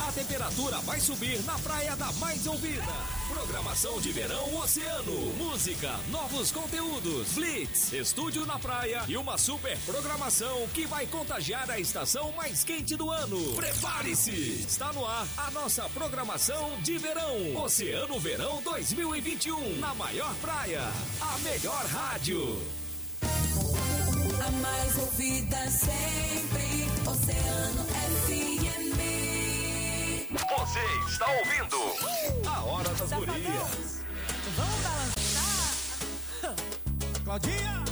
a 0.08 0.12
temperatura 0.12 0.78
vai 0.80 1.00
subir 1.00 1.42
na 1.44 1.58
praia 1.60 1.96
da 1.96 2.12
mais 2.14 2.46
ouvida. 2.46 2.94
Programação 3.30 4.02
de 4.02 4.12
verão 4.12 4.56
oceano, 4.58 5.34
música, 5.38 5.98
novos 6.10 6.52
conteúdos, 6.52 7.32
blitz, 7.34 7.94
estúdio 7.94 8.46
na 8.46 8.60
praia 8.60 9.04
e 9.08 9.16
uma 9.16 9.38
super 9.38 9.78
programação 9.86 10.68
que 10.74 10.86
vai 10.86 11.08
contagiar 11.08 11.70
a 11.72 11.80
estação 11.80 12.32
mais 12.34 12.64
quente 12.64 12.96
do 12.98 13.10
ano. 13.10 13.54
Prepare-se! 13.54 14.66
Está 14.68 14.92
no 14.92 15.06
ar 15.06 15.26
a 15.38 15.52
nossa 15.52 15.88
programação 15.90 16.78
de 16.82 16.98
verão. 16.98 17.56
Oceano 17.64 18.20
Verão 18.20 18.62
2021, 18.62 19.80
na 19.80 19.96
maior 19.96 20.34
praia, 20.36 20.82
a 21.22 21.38
melhor 21.40 21.86
rádio. 21.86 22.62
A 24.46 24.52
mais 24.52 24.98
ouvida 24.98 25.70
sempre, 25.70 27.10
Oceano 27.10 27.86
FM. 27.86 28.53
Você 30.50 30.80
está 31.08 31.26
ouvindo 31.32 31.78
a 32.48 32.64
Hora 32.66 32.90
das 32.90 33.00
tá 33.00 33.08
Safadão. 33.08 33.34
Gurias. 33.36 34.04
Vamos 34.56 34.80
balançar. 34.84 36.56
Claudinha, 37.24 37.84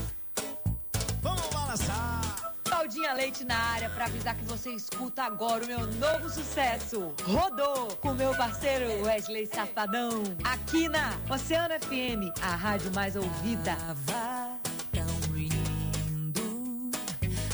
vamos 1.22 1.48
balançar. 1.48 2.54
Claudinha 2.66 3.14
Leite 3.14 3.44
na 3.46 3.58
área 3.58 3.90
para 3.90 4.06
avisar 4.06 4.36
que 4.36 4.44
você 4.46 4.72
escuta 4.72 5.24
agora 5.24 5.64
o 5.64 5.68
meu 5.68 5.80
novo 5.94 6.30
sucesso, 6.30 7.14
Rodou 7.24 7.96
com 7.98 8.14
meu 8.14 8.36
parceiro 8.36 9.06
Wesley 9.06 9.48
Safadão, 9.48 10.24
aqui 10.44 10.90
na 10.90 11.14
Oceana 11.34 11.80
FM, 11.80 12.32
a 12.42 12.56
rádio 12.56 12.92
mais 12.94 13.16
ouvida. 13.16 13.78
Ah, 14.10 14.58
Tava 14.92 15.08
tão 15.08 15.34
lindo, 15.34 16.42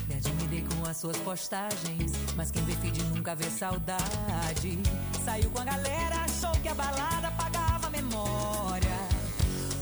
me 0.07 0.15
admirei 0.15 0.63
com 0.63 0.89
as 0.89 0.97
suas 0.97 1.17
postagens 1.17 2.16
mas 2.37 2.51
quem 2.51 2.63
decide 2.65 3.01
nunca 3.05 3.33
vê 3.33 3.49
saudade. 3.49 4.79
Saiu 5.25 5.49
com 5.49 5.59
a 5.59 5.63
galera, 5.65 6.17
achou 6.17 6.51
que 6.61 6.67
a 6.67 6.73
balada 6.75 7.29
apagava 7.29 7.87
a 7.87 7.89
memória. 7.89 8.97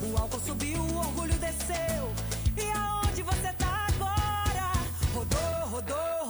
O 0.01 0.17
álcool 0.17 0.39
subiu, 0.39 0.79
o 0.79 0.97
orgulho 0.99 1.37
desceu. 1.37 2.13
E 2.55 2.71
aonde 2.71 3.23
você 3.23 3.51
tá 3.57 3.87
agora? 3.89 4.71
Rodou, 5.13 5.69
rodou. 5.69 6.24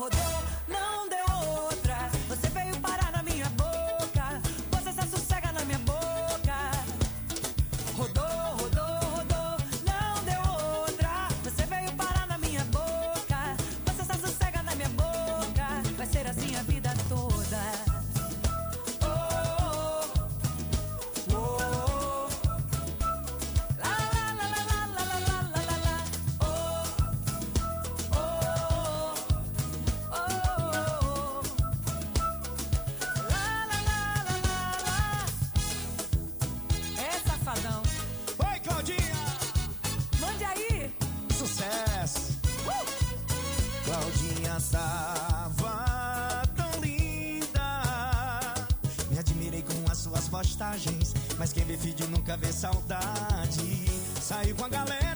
imagens. 50.76 51.14
Mas 51.38 51.54
quem 51.54 51.64
vê 51.64 51.76
vídeo 51.76 52.08
nunca 52.10 52.36
vê 52.38 52.52
saudade. 52.52 53.86
Saiu 54.22 54.56
com 54.56 54.66
a 54.66 54.70
galera 54.70 55.15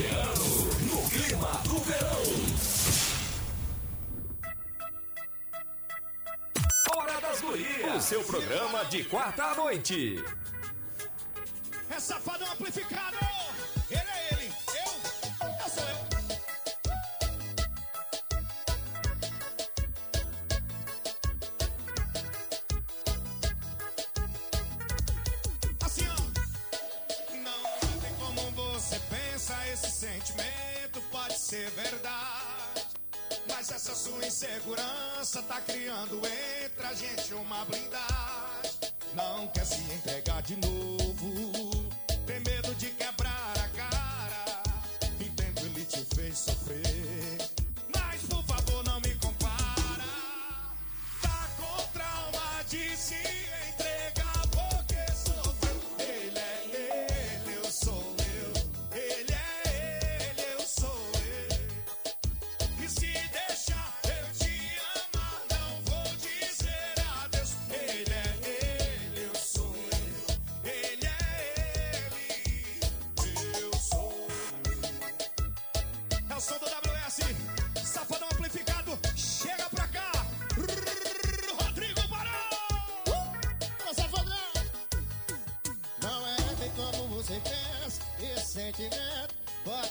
Oceano, 0.00 0.48
no 0.86 1.10
clima 1.10 1.60
do 1.64 1.78
verão. 1.80 2.22
Hora 6.96 7.20
das 7.20 7.40
Gurias, 7.42 7.96
o 7.96 8.00
seu 8.00 8.24
programa 8.24 8.84
de 8.86 9.04
quarta 9.04 9.44
à 9.44 9.54
noite. 9.54 10.24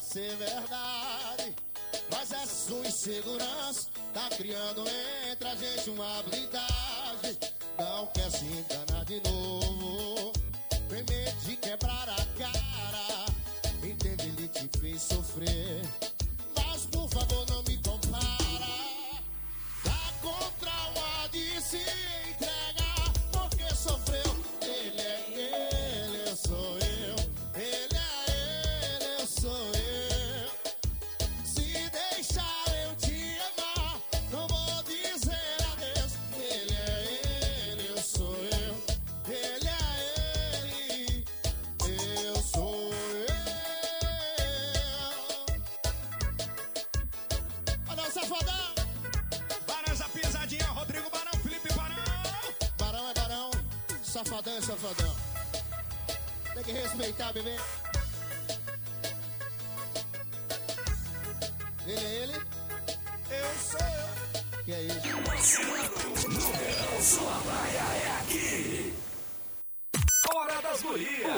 ser 0.10 0.36
verdade. 0.38 1.56
Mas 2.10 2.32
essa 2.32 2.48
sua 2.48 2.88
insegurança 2.88 3.90
tá 4.12 4.28
criando 4.36 4.84
entre 5.30 5.48
a 5.48 5.56
gente 5.56 5.92
uma 5.92 6.20
habilidade. 6.20 7.38
Não 7.78 8.08
quer 8.08 8.32
se 8.32 8.46
enganar 8.46 9.06
de 9.06 9.22
novo. 9.30 10.34
Vem 10.90 11.06
de 11.46 11.56
quebrar 11.58 12.10
a 12.10 12.26
cara. 12.40 13.26
Entende, 13.84 14.30
ele 14.30 14.48
te 14.48 14.80
fez 14.80 15.04
sofrer. 15.04 15.82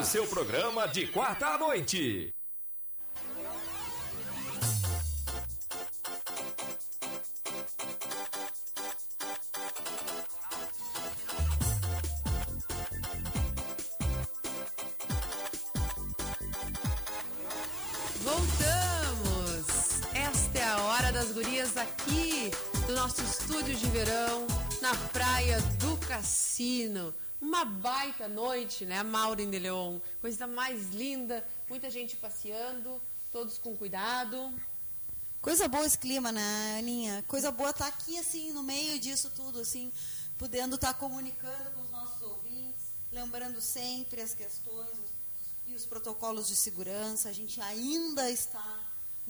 O 0.02 0.04
seu 0.04 0.26
programa 0.26 0.88
de 0.88 1.06
quarta 1.06 1.46
à 1.46 1.58
noite. 1.60 2.34
Voltamos! 18.24 20.02
Esta 20.16 20.58
é 20.58 20.64
a 20.64 20.82
hora 20.82 21.12
das 21.12 21.32
gurias 21.32 21.78
aqui 21.78 22.50
do 22.88 22.96
nosso 22.96 23.22
estúdio 23.22 23.76
de 23.76 23.86
verão 23.92 24.48
na 24.82 24.96
praia 25.14 25.62
do 25.78 25.96
Cassino. 25.98 27.14
Uma 27.62 27.74
baita 27.74 28.28
noite, 28.28 28.88
né, 28.88 29.04
Maureen 29.04 29.52
de 29.52 29.60
Leon? 29.60 30.00
Coisa 30.20 30.48
mais 30.48 30.90
linda, 30.90 31.48
muita 31.70 31.92
gente 31.92 32.16
passeando, 32.16 33.00
todos 33.32 33.60
com 33.60 33.78
cuidado. 33.78 34.52
Coisa 35.40 35.68
boa 35.68 35.86
esse 35.86 35.96
clima, 35.96 36.32
né, 36.32 36.80
Aninha? 36.80 37.24
Coisa 37.28 37.52
boa 37.52 37.70
estar 37.70 37.86
aqui, 37.86 38.18
assim, 38.18 38.52
no 38.52 38.64
meio 38.64 39.00
disso 39.00 39.30
tudo, 39.36 39.60
assim, 39.60 39.94
podendo 40.40 40.74
estar 40.74 40.96
comunicando 40.96 41.70
com 41.76 41.82
os 41.82 41.92
nossos 41.92 42.20
ouvintes, 42.24 42.82
lembrando 43.12 43.62
sempre 43.62 44.22
as 44.22 44.34
questões 44.34 44.98
e 45.68 45.76
os 45.76 45.86
protocolos 45.86 46.48
de 46.48 46.56
segurança. 46.56 47.30
A 47.30 47.34
gente 47.34 47.62
ainda 47.62 48.28
está 48.32 48.81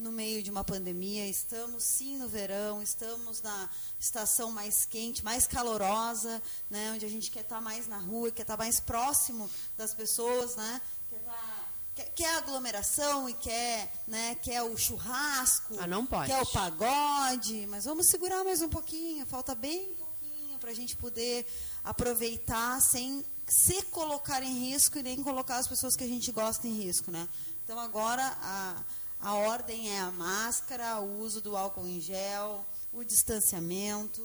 no 0.02 0.12
meio 0.12 0.42
de 0.42 0.50
uma 0.50 0.64
pandemia, 0.64 1.28
estamos 1.28 1.84
sim 1.84 2.18
no 2.18 2.28
verão, 2.28 2.82
estamos 2.82 3.42
na 3.42 3.70
estação 4.00 4.52
mais 4.52 4.84
quente, 4.86 5.24
mais 5.24 5.46
calorosa, 5.46 6.42
né, 6.70 6.92
onde 6.94 7.06
a 7.06 7.10
gente 7.10 7.30
quer 7.30 7.42
estar 7.42 7.62
mais 7.62 7.88
na 7.88 7.98
rua, 8.00 8.32
quer 8.32 8.42
estar 8.42 8.58
mais 8.58 8.80
próximo 8.80 9.50
das 9.78 9.94
pessoas, 9.94 10.56
né? 10.56 10.82
Quer 11.10 11.18
estar 11.18 11.72
quer, 11.96 12.06
quer 12.16 12.36
a 12.36 12.38
aglomeração 12.40 13.30
e 13.30 13.34
quer, 13.36 13.94
né, 14.08 14.36
quer 14.36 14.64
o 14.64 14.76
churrasco, 14.76 15.76
Ah, 15.80 15.86
não 15.88 16.06
pode. 16.06 16.32
quer 16.32 16.42
o 16.42 16.46
pagode, 16.48 17.68
mas 17.68 17.86
vamos 17.86 18.08
segurar 18.08 18.44
mais 18.44 18.62
um 18.62 18.70
pouquinho, 18.70 19.26
falta 19.28 19.54
bem 19.54 19.94
pouquinho 19.96 20.58
para 20.60 20.72
a 20.72 20.74
gente 20.74 20.96
poder 20.96 21.46
aproveitar 21.84 22.82
sem 22.82 23.24
se 23.48 23.82
colocar 23.84 24.42
em 24.42 24.70
risco 24.70 24.98
e 24.98 25.04
nem 25.04 25.22
colocar 25.22 25.58
as 25.58 25.68
pessoas 25.68 25.96
que 25.96 26.04
a 26.04 26.08
gente 26.08 26.32
gosta 26.32 26.68
em 26.68 26.74
risco, 26.82 27.12
né? 27.12 27.28
Então 27.64 27.78
agora 27.80 28.26
a, 28.42 28.84
a 29.22 29.36
ordem 29.36 29.90
é 29.90 30.00
a 30.00 30.12
máscara, 30.12 31.00
o 31.00 31.20
uso 31.22 31.42
do 31.42 31.56
álcool 31.56 31.88
em 31.88 32.00
gel, 32.00 32.66
o 32.92 33.04
distanciamento, 33.04 34.22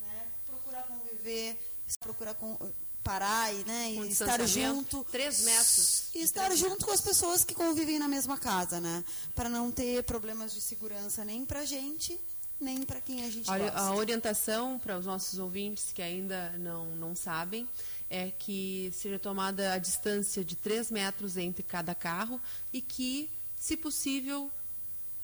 né? 0.00 0.26
procurar 0.46 0.82
conviver, 0.82 1.58
procurar 2.00 2.34
com, 2.34 2.56
parar 3.02 3.54
e, 3.54 3.64
né, 3.64 3.92
e 3.92 4.08
estar 4.08 4.44
junto. 4.46 5.04
três 5.10 5.44
metros. 5.44 6.04
E 6.14 6.22
estar 6.22 6.54
junto 6.56 6.86
com 6.86 6.92
as 6.92 7.00
pessoas 7.00 7.44
que 7.44 7.54
convivem 7.54 7.98
na 7.98 8.08
mesma 8.08 8.38
casa, 8.38 8.80
né? 8.80 9.04
Para 9.34 9.48
não 9.48 9.70
ter 9.70 10.02
problemas 10.04 10.54
de 10.54 10.60
segurança 10.60 11.24
nem 11.24 11.44
para 11.44 11.60
a 11.60 11.64
gente, 11.66 12.18
nem 12.58 12.82
para 12.82 13.00
quem 13.00 13.24
a 13.24 13.30
gente 13.30 13.50
Olha, 13.50 13.70
gosta. 13.70 13.80
a 13.80 13.94
orientação 13.94 14.78
para 14.78 14.98
os 14.98 15.04
nossos 15.04 15.38
ouvintes 15.38 15.92
que 15.92 16.00
ainda 16.00 16.50
não, 16.58 16.86
não 16.96 17.14
sabem 17.14 17.68
é 18.08 18.30
que 18.30 18.92
seja 18.94 19.18
tomada 19.18 19.72
a 19.72 19.78
distância 19.78 20.44
de 20.44 20.56
3 20.56 20.90
metros 20.90 21.36
entre 21.36 21.62
cada 21.62 21.94
carro 21.94 22.40
e 22.72 22.80
que, 22.80 23.28
se 23.64 23.78
possível, 23.78 24.50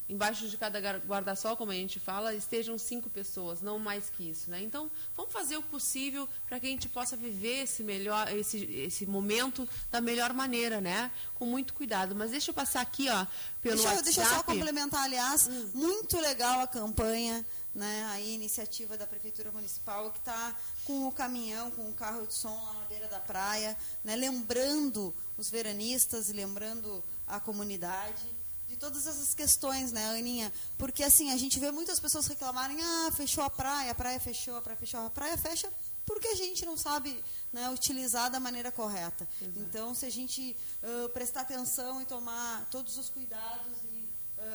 embaixo 0.08 0.48
de 0.48 0.56
cada 0.56 0.80
guarda-sol, 1.00 1.56
como 1.58 1.72
a 1.72 1.74
gente 1.74 2.00
fala, 2.00 2.34
estejam 2.34 2.78
cinco 2.78 3.10
pessoas, 3.10 3.60
não 3.60 3.78
mais 3.78 4.08
que 4.08 4.30
isso. 4.30 4.50
Né? 4.50 4.62
Então, 4.62 4.90
vamos 5.14 5.30
fazer 5.30 5.58
o 5.58 5.62
possível 5.62 6.26
para 6.48 6.58
que 6.58 6.66
a 6.66 6.70
gente 6.70 6.88
possa 6.88 7.16
viver 7.18 7.64
esse, 7.64 7.82
melhor, 7.84 8.32
esse, 8.34 8.64
esse 8.64 9.04
momento 9.04 9.68
da 9.90 10.00
melhor 10.00 10.32
maneira, 10.32 10.80
né? 10.80 11.10
com 11.34 11.44
muito 11.44 11.74
cuidado. 11.74 12.16
Mas 12.16 12.30
deixa 12.30 12.50
eu 12.50 12.54
passar 12.54 12.80
aqui 12.80 13.08
ó, 13.10 13.26
pelo 13.62 13.74
Deixa, 13.76 13.82
eu- 13.82 13.96
WhatsApp. 13.96 14.04
deixa 14.04 14.22
eu 14.22 14.26
só 14.36 14.42
complementar, 14.42 15.02
aliás, 15.04 15.46
muito 15.74 16.18
legal 16.18 16.60
a 16.60 16.66
campanha, 16.66 17.44
né, 17.72 18.04
a 18.10 18.20
iniciativa 18.20 18.98
da 18.98 19.06
Prefeitura 19.06 19.52
Municipal, 19.52 20.10
que 20.10 20.18
está 20.18 20.56
com 20.84 21.06
o 21.06 21.12
caminhão, 21.12 21.70
com 21.70 21.88
o 21.88 21.92
carro 21.94 22.26
de 22.26 22.34
som 22.34 22.48
lá 22.64 22.72
na 22.80 22.84
beira 22.86 23.06
da 23.06 23.20
praia, 23.20 23.76
né, 24.02 24.16
lembrando 24.16 25.14
os 25.38 25.48
veranistas 25.48 26.28
e 26.28 26.32
lembrando 26.32 27.00
a 27.30 27.40
comunidade 27.40 28.24
de 28.68 28.76
todas 28.76 29.06
essas 29.06 29.34
questões, 29.34 29.90
né, 29.92 30.06
Aninha? 30.18 30.52
Porque, 30.78 31.02
assim, 31.02 31.32
a 31.32 31.36
gente 31.36 31.58
vê 31.58 31.70
muitas 31.70 31.98
pessoas 31.98 32.26
reclamarem, 32.26 32.80
ah, 32.80 33.10
fechou 33.12 33.42
a 33.42 33.50
praia, 33.50 33.90
a 33.90 33.94
praia 33.94 34.20
fechou, 34.20 34.56
a 34.56 34.62
praia 34.62 34.78
fechou. 34.78 35.00
A 35.06 35.10
praia 35.10 35.36
fecha 35.36 35.70
porque 36.06 36.28
a 36.28 36.34
gente 36.34 36.64
não 36.66 36.76
sabe 36.76 37.22
né, 37.52 37.68
utilizar 37.70 38.30
da 38.30 38.40
maneira 38.40 38.72
correta. 38.72 39.28
Então, 39.56 39.94
se 39.94 40.06
a 40.06 40.10
gente 40.10 40.56
ah, 40.82 41.08
prestar 41.12 41.40
atenção 41.42 42.00
e 42.00 42.04
tomar 42.04 42.66
todos 42.70 42.96
os 42.96 43.08
cuidados 43.08 43.76
e 43.92 44.00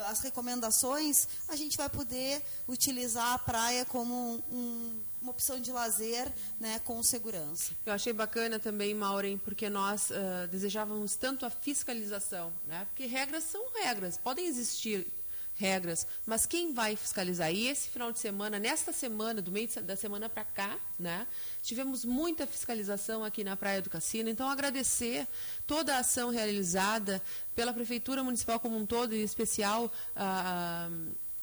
as 0.08 0.20
recomendações, 0.22 1.28
a 1.48 1.56
gente 1.56 1.78
vai 1.78 1.88
poder 1.90 2.44
utilizar 2.68 3.34
a 3.34 3.40
praia 3.40 3.86
como 3.86 4.14
um- 4.14 4.44
um- 4.58 5.04
uma 5.26 5.32
opção 5.32 5.60
de 5.60 5.72
lazer 5.72 6.32
né, 6.60 6.80
com 6.86 7.02
segurança. 7.02 7.74
Eu 7.84 7.94
achei 7.94 8.14
bacana 8.14 8.60
também, 8.60 8.94
Maureen, 8.94 9.40
porque 9.40 9.70
nós 9.70 10.12
ah, 10.12 10.46
desejávamos 10.46 11.16
tanto 11.16 11.48
a 11.48 11.50
fiscalização, 11.50 12.54
né? 12.68 12.86
Porque 12.90 13.08
regras 13.08 13.44
são 13.44 13.72
regras, 13.74 14.18
podem 14.18 14.46
existir 14.46 15.08
regras, 15.56 16.06
mas 16.26 16.46
quem 16.46 16.74
vai 16.74 16.96
fiscalizar? 16.96 17.52
E 17.52 17.68
esse 17.68 17.90
final 17.90 18.12
de 18.12 18.20
semana, 18.20 18.60
nesta 18.60 18.92
semana, 18.92 19.42
do 19.42 19.52
meio 19.52 19.68
da 19.82 19.96
semana 19.96 20.30
para 20.30 20.44
cá, 20.44 20.78
né? 21.00 21.26
Tivemos 21.64 22.06
muita 22.06 22.46
fiscalização 22.46 23.24
aqui 23.24 23.44
na 23.44 23.56
Praia 23.56 23.82
do 23.82 23.90
Cassino, 23.90 24.30
então 24.30 24.48
agradecer 24.48 25.28
toda 25.66 25.96
a 25.96 26.00
ação 26.00 26.30
realizada 26.30 27.20
pela 27.56 27.74
Prefeitura 27.74 28.24
Municipal 28.24 28.60
como 28.60 28.78
um 28.78 28.86
todo, 28.86 29.16
e 29.16 29.22
em 29.22 29.24
especial 29.24 29.92
a, 30.16 30.88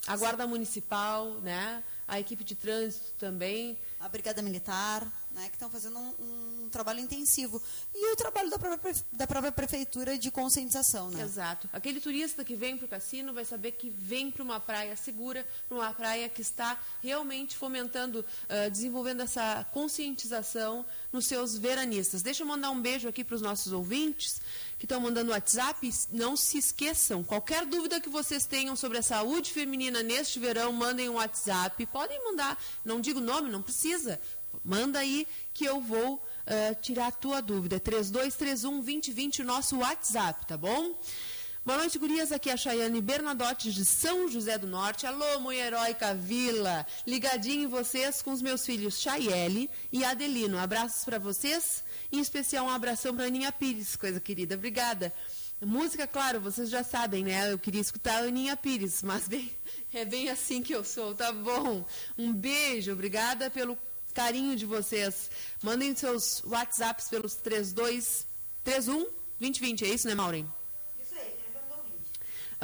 a 0.06 0.16
Guarda 0.16 0.46
Municipal, 0.46 1.40
né? 1.40 1.82
A 2.06 2.20
equipe 2.20 2.44
de 2.44 2.54
trânsito 2.54 3.12
também, 3.18 3.78
A 4.00 4.08
Brigada 4.08 4.42
Militar, 4.42 5.10
né, 5.34 5.48
que 5.48 5.56
estão 5.56 5.70
fazendo 5.70 5.98
um, 5.98 6.64
um 6.64 6.68
trabalho 6.70 7.00
intensivo. 7.00 7.60
E 7.94 8.12
o 8.12 8.16
trabalho 8.16 8.50
da 8.50 8.58
própria, 8.58 8.94
da 9.12 9.26
própria 9.26 9.52
Prefeitura 9.52 10.18
de 10.18 10.30
conscientização. 10.30 11.10
Né? 11.10 11.22
Exato. 11.22 11.68
Aquele 11.72 12.00
turista 12.00 12.44
que 12.44 12.54
vem 12.54 12.76
para 12.76 12.86
o 12.86 12.88
cassino 12.88 13.32
vai 13.32 13.44
saber 13.44 13.72
que 13.72 13.88
vem 13.88 14.30
para 14.30 14.42
uma 14.42 14.60
praia 14.60 14.96
segura, 14.96 15.46
para 15.68 15.76
uma 15.76 15.92
praia 15.92 16.28
que 16.28 16.42
está 16.42 16.78
realmente 17.02 17.56
fomentando, 17.56 18.24
ah, 18.48 18.68
desenvolvendo 18.68 19.22
essa 19.22 19.64
conscientização 19.72 20.84
nos 21.12 21.26
seus 21.26 21.56
veranistas. 21.56 22.22
Deixa 22.22 22.42
eu 22.42 22.46
mandar 22.46 22.70
um 22.70 22.80
beijo 22.80 23.08
aqui 23.08 23.24
para 23.24 23.36
os 23.36 23.42
nossos 23.42 23.72
ouvintes 23.72 24.40
que 24.82 24.86
estão 24.86 25.00
mandando 25.00 25.30
WhatsApp. 25.30 25.88
Não 26.10 26.36
se 26.36 26.58
esqueçam, 26.58 27.22
qualquer 27.22 27.64
dúvida 27.64 28.00
que 28.00 28.08
vocês 28.08 28.46
tenham 28.46 28.74
sobre 28.74 28.98
a 28.98 29.02
saúde 29.02 29.52
feminina 29.52 30.02
neste 30.02 30.40
verão, 30.40 30.72
mandem 30.72 31.08
um 31.08 31.14
WhatsApp. 31.14 31.86
Podem 31.86 32.18
mandar, 32.24 32.60
não 32.84 33.00
digo 33.00 33.20
nome, 33.20 33.48
não 33.48 33.62
precisa. 33.62 34.18
Manda 34.64 34.98
aí 34.98 35.24
que 35.54 35.64
eu 35.64 35.80
vou 35.80 36.20
ah, 36.44 36.74
tirar 36.74 37.06
a 37.06 37.12
tua 37.12 37.40
dúvida. 37.40 37.78
3231 37.78 38.80
2020, 38.80 39.42
o 39.42 39.44
nosso 39.44 39.78
WhatsApp, 39.78 40.46
tá 40.46 40.56
bom? 40.56 40.98
Boa 41.64 41.78
noite, 41.78 41.96
gurias. 41.96 42.32
Aqui 42.32 42.50
é 42.50 42.54
a 42.54 42.56
Chayane 42.56 43.00
Bernadotte 43.00 43.72
de 43.72 43.84
São 43.84 44.26
José 44.26 44.58
do 44.58 44.66
Norte. 44.66 45.06
Alô, 45.06 45.38
mulher 45.38 45.68
heróica 45.68 46.12
vila. 46.12 46.84
Ligadinho 47.06 47.62
em 47.62 47.66
vocês 47.68 48.20
com 48.20 48.32
os 48.32 48.42
meus 48.42 48.66
filhos 48.66 49.00
Chayele 49.00 49.70
e 49.92 50.04
Adelino. 50.04 50.58
Abraços 50.58 51.04
para 51.04 51.20
vocês. 51.20 51.84
Em 52.10 52.18
especial, 52.18 52.66
um 52.66 52.68
abração 52.68 53.14
para 53.14 53.26
Aninha 53.26 53.52
Pires, 53.52 53.94
coisa 53.94 54.18
querida. 54.18 54.56
Obrigada. 54.56 55.14
Música, 55.60 56.04
claro, 56.04 56.40
vocês 56.40 56.68
já 56.68 56.82
sabem, 56.82 57.22
né? 57.22 57.52
Eu 57.52 57.58
queria 57.60 57.80
escutar 57.80 58.24
a 58.24 58.26
Aninha 58.26 58.56
Pires, 58.56 59.00
mas 59.00 59.28
bem, 59.28 59.48
é 59.94 60.04
bem 60.04 60.30
assim 60.30 60.64
que 60.64 60.74
eu 60.74 60.82
sou, 60.82 61.14
tá 61.14 61.32
bom? 61.32 61.86
Um 62.18 62.32
beijo, 62.32 62.90
obrigada 62.90 63.48
pelo 63.50 63.78
carinho 64.12 64.56
de 64.56 64.66
vocês. 64.66 65.30
Mandem 65.62 65.94
seus 65.94 66.42
WhatsApps 66.44 67.08
pelos 67.08 67.36
32 67.36 68.26
31 68.64 69.06
2020, 69.38 69.84
é 69.84 69.88
isso, 69.94 70.08
né, 70.08 70.16
Maureen? 70.16 70.61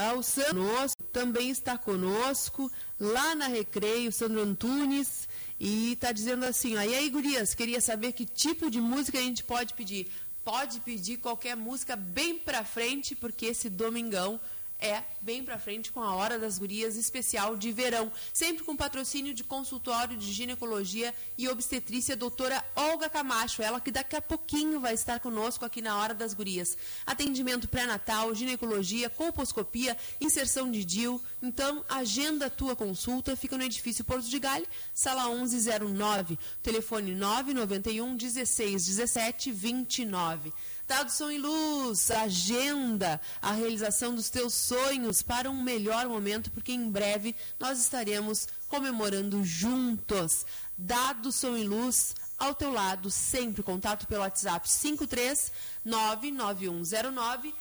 Ah, 0.01 0.15
o 0.15 0.23
Sandro 0.23 0.65
também 1.13 1.51
está 1.51 1.77
conosco, 1.77 2.71
lá 3.01 3.35
na 3.35 3.49
Recreio, 3.49 4.13
Sandro 4.13 4.41
Antunes, 4.43 5.29
e 5.59 5.95
está 5.95 6.13
dizendo 6.13 6.45
assim, 6.45 6.77
ó, 6.77 6.83
e 6.83 6.95
aí, 6.95 7.11
gurias, 7.11 7.53
queria 7.53 7.81
saber 7.81 8.13
que 8.13 8.25
tipo 8.25 8.71
de 8.71 8.81
música 8.81 9.19
a 9.19 9.21
gente 9.21 9.43
pode 9.43 9.75
pedir. 9.75 10.09
Pode 10.45 10.79
pedir 10.83 11.17
qualquer 11.17 11.57
música 11.57 11.97
bem 11.97 12.39
pra 12.39 12.63
frente, 12.63 13.17
porque 13.17 13.47
esse 13.47 13.69
domingão 13.69 14.39
é 14.79 15.03
bem 15.21 15.43
pra 15.43 15.59
frente 15.59 15.91
com 15.91 16.01
a 16.01 16.15
Hora 16.15 16.39
das 16.39 16.59
Gurias 16.59 16.97
especial 16.97 17.57
de 17.57 17.73
verão, 17.73 18.13
sempre 18.33 18.65
com 18.65 18.77
patrocínio 18.77 19.35
de 19.35 19.43
consultório 19.43 20.17
de 20.17 20.33
ginecologia 20.33 21.13
e 21.37 21.49
obstetrícia 21.49 22.17
doutora 22.17 22.65
Olga 22.77 23.11
Camacho, 23.11 23.61
ela 23.61 23.81
que 23.81 23.91
daqui 23.91 24.15
a 24.15 24.23
pouquinho 24.23 24.81
vai 24.81 24.95
estar 24.95 25.19
conosco 25.21 25.65
aqui 25.65 25.83
na 25.83 25.99
Hora 25.99 26.15
das 26.15 26.33
Gurias. 26.33 26.79
Atendimento 27.05 27.69
pré-natal, 27.69 28.35
ginecologia, 28.35 29.11
colposcopia, 29.11 29.97
inserção 30.21 30.71
de 30.71 30.85
DIL. 30.85 31.21
Então, 31.43 31.85
agenda 31.89 32.47
a 32.47 32.51
tua 32.51 32.77
consulta, 32.77 33.37
fica 33.37 33.59
no 33.59 33.65
edifício 33.65 34.05
Porto 34.05 34.29
de 34.29 34.39
Galho, 34.39 34.67
sala 34.95 35.29
1109, 35.35 36.39
telefone 36.63 37.15
991 37.15 38.17
16 38.17 38.87
17 38.87 39.51
29. 39.51 40.53
Dado 40.89 41.11
Som 41.13 41.31
em 41.31 41.39
Luz, 41.39 42.11
agenda 42.11 43.21
a 43.43 43.53
realização 43.53 44.15
dos 44.15 44.31
teus 44.31 44.55
sonhos 44.55 45.21
para 45.21 45.51
um 45.51 45.63
melhor 45.63 46.09
momento, 46.09 46.51
porque 46.51 46.73
em 46.73 46.91
breve 46.91 47.37
nós 47.61 47.79
estaremos 47.79 48.49
comemorando 48.71 49.45
juntos. 49.45 50.47
Dado 50.79 51.31
Som 51.31 51.59
em 51.59 51.69
Luz, 51.69 52.17
ao 52.39 52.55
teu 52.55 52.73
lado, 52.73 53.11
sempre 53.11 53.63
contato 53.63 54.07
pelo 54.07 54.23
WhatsApp 54.23 54.67
53 54.67 55.53
99109 55.85 57.55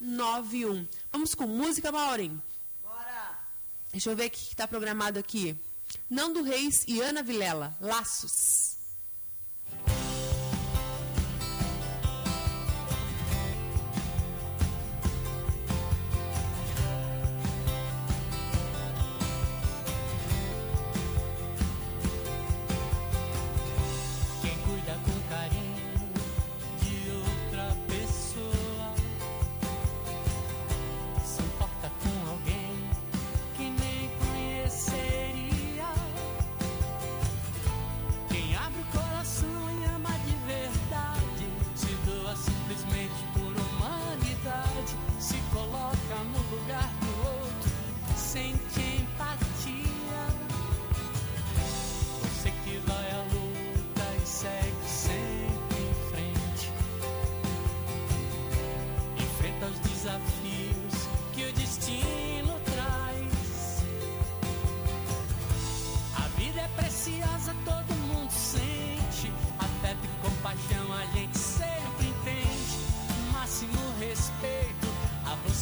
0991. 0.00 0.86
Vamos 1.10 1.34
com 1.34 1.48
música, 1.48 1.90
Maureen? 1.90 2.40
Bora! 2.84 3.36
Deixa 3.90 4.10
eu 4.10 4.14
ver 4.14 4.28
o 4.28 4.30
que 4.30 4.38
está 4.38 4.68
programado 4.68 5.18
aqui. 5.18 5.56
Nando 6.08 6.44
Reis 6.44 6.84
e 6.86 7.00
Ana 7.00 7.24
Vilela, 7.24 7.76
Laços. 7.80 8.75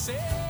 A 0.09 0.44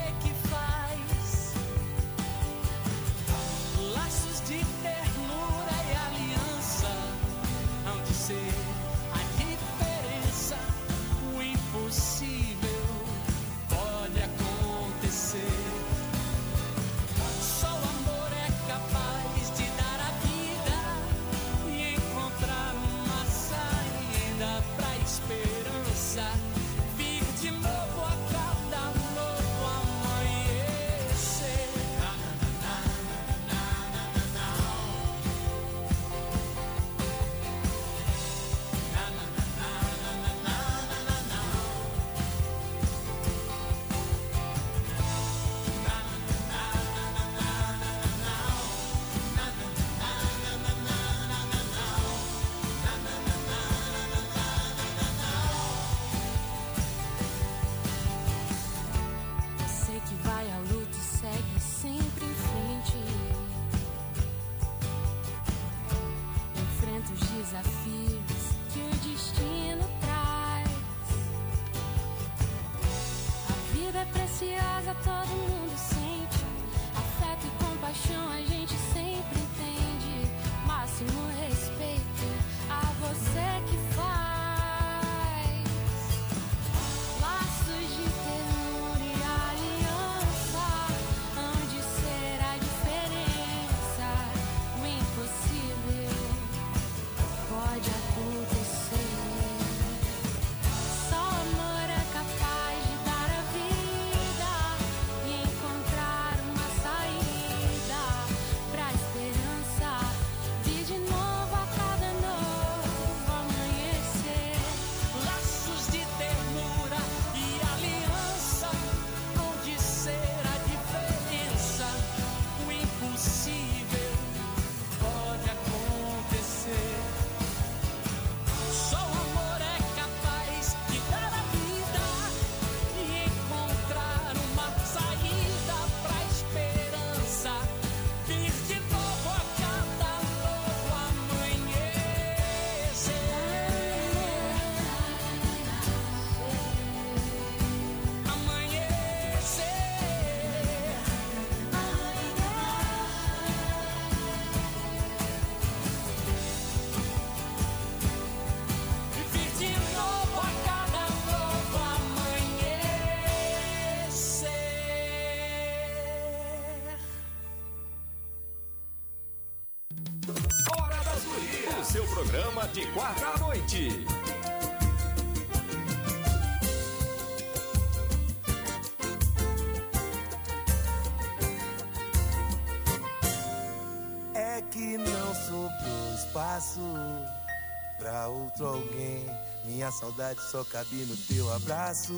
alguém. 188.66 189.26
Minha 189.64 189.90
saudade 189.90 190.40
só 190.50 190.62
cabe 190.64 190.96
no 191.06 191.16
teu 191.16 191.52
abraço, 191.54 192.12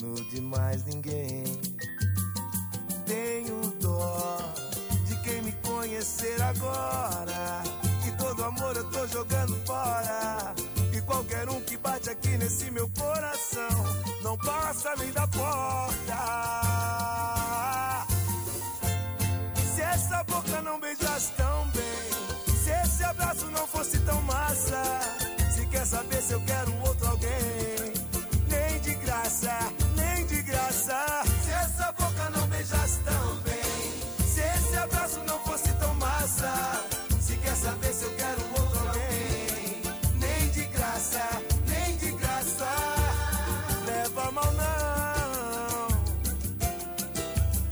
no 0.00 0.14
de 0.30 0.40
mais 0.40 0.84
ninguém. 0.84 1.44
Tenho 3.06 3.60
dó 3.80 4.38
de 5.06 5.16
quem 5.22 5.42
me 5.42 5.52
conhecer 5.52 6.40
agora. 6.40 7.62
Que 8.02 8.12
todo 8.12 8.44
amor 8.44 8.76
eu 8.76 8.90
tô 8.90 9.06
jogando 9.08 9.54
fora. 9.66 10.54
E 10.92 11.00
qualquer 11.02 11.48
um 11.48 11.60
que 11.62 11.76
bate 11.76 12.10
aqui 12.10 12.36
nesse 12.38 12.70
meu 12.70 12.88
coração 12.90 13.68
não 14.22 14.36
passa 14.38 14.94
nem 14.96 15.10
da 15.12 15.26
porta. 15.26 16.59
Se 26.30 26.34
eu 26.34 26.40
quero 26.42 26.72
outro 26.86 27.08
alguém, 27.08 27.92
nem 28.48 28.80
de 28.82 28.94
graça, 28.94 29.72
nem 29.96 30.24
de 30.26 30.40
graça. 30.42 31.24
Se 31.42 31.50
essa 31.50 31.90
boca 31.90 32.30
não 32.30 32.46
beijasse 32.46 33.00
tão 33.00 33.36
bem, 33.38 34.26
se 34.28 34.40
esse 34.40 34.76
abraço 34.76 35.18
não 35.26 35.40
fosse 35.40 35.72
tão 35.72 35.92
massa, 35.96 36.84
se 37.20 37.36
quer 37.36 37.56
saber 37.56 37.92
se 37.92 38.04
eu 38.04 38.14
quero 38.14 38.42
outro 38.60 38.78
alguém, 38.78 39.82
nem 40.20 40.50
de 40.50 40.62
graça, 40.66 41.42
nem 41.66 41.96
de 41.96 42.12
graça. 42.12 42.68
Leva 43.86 44.30
mal 44.30 44.52
não. 44.52 45.88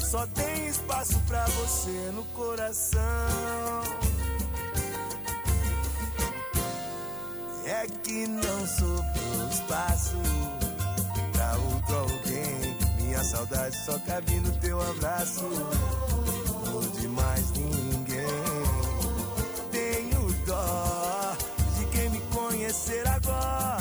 Só 0.00 0.26
tem 0.34 0.66
espaço 0.66 1.16
pra 1.28 1.44
você 1.44 2.10
no 2.12 2.24
coração. 2.34 3.77
É 7.80 7.86
que 7.86 8.26
não 8.26 8.66
sobrou 8.66 9.48
espaço 9.52 10.16
pra 11.30 11.56
outro 11.70 11.96
alguém. 11.96 12.76
Minha 13.00 13.22
saudade 13.22 13.76
só 13.84 13.96
cabe 14.00 14.34
no 14.40 14.50
teu 14.56 14.80
abraço. 14.80 15.44
Não 16.66 16.80
de 16.80 17.06
mais 17.06 17.50
ninguém. 17.52 18.26
Tenho 19.70 20.32
dó 20.44 21.36
de 21.78 21.86
quem 21.86 22.10
me 22.10 22.20
conhecer 22.32 23.06
agora. 23.06 23.77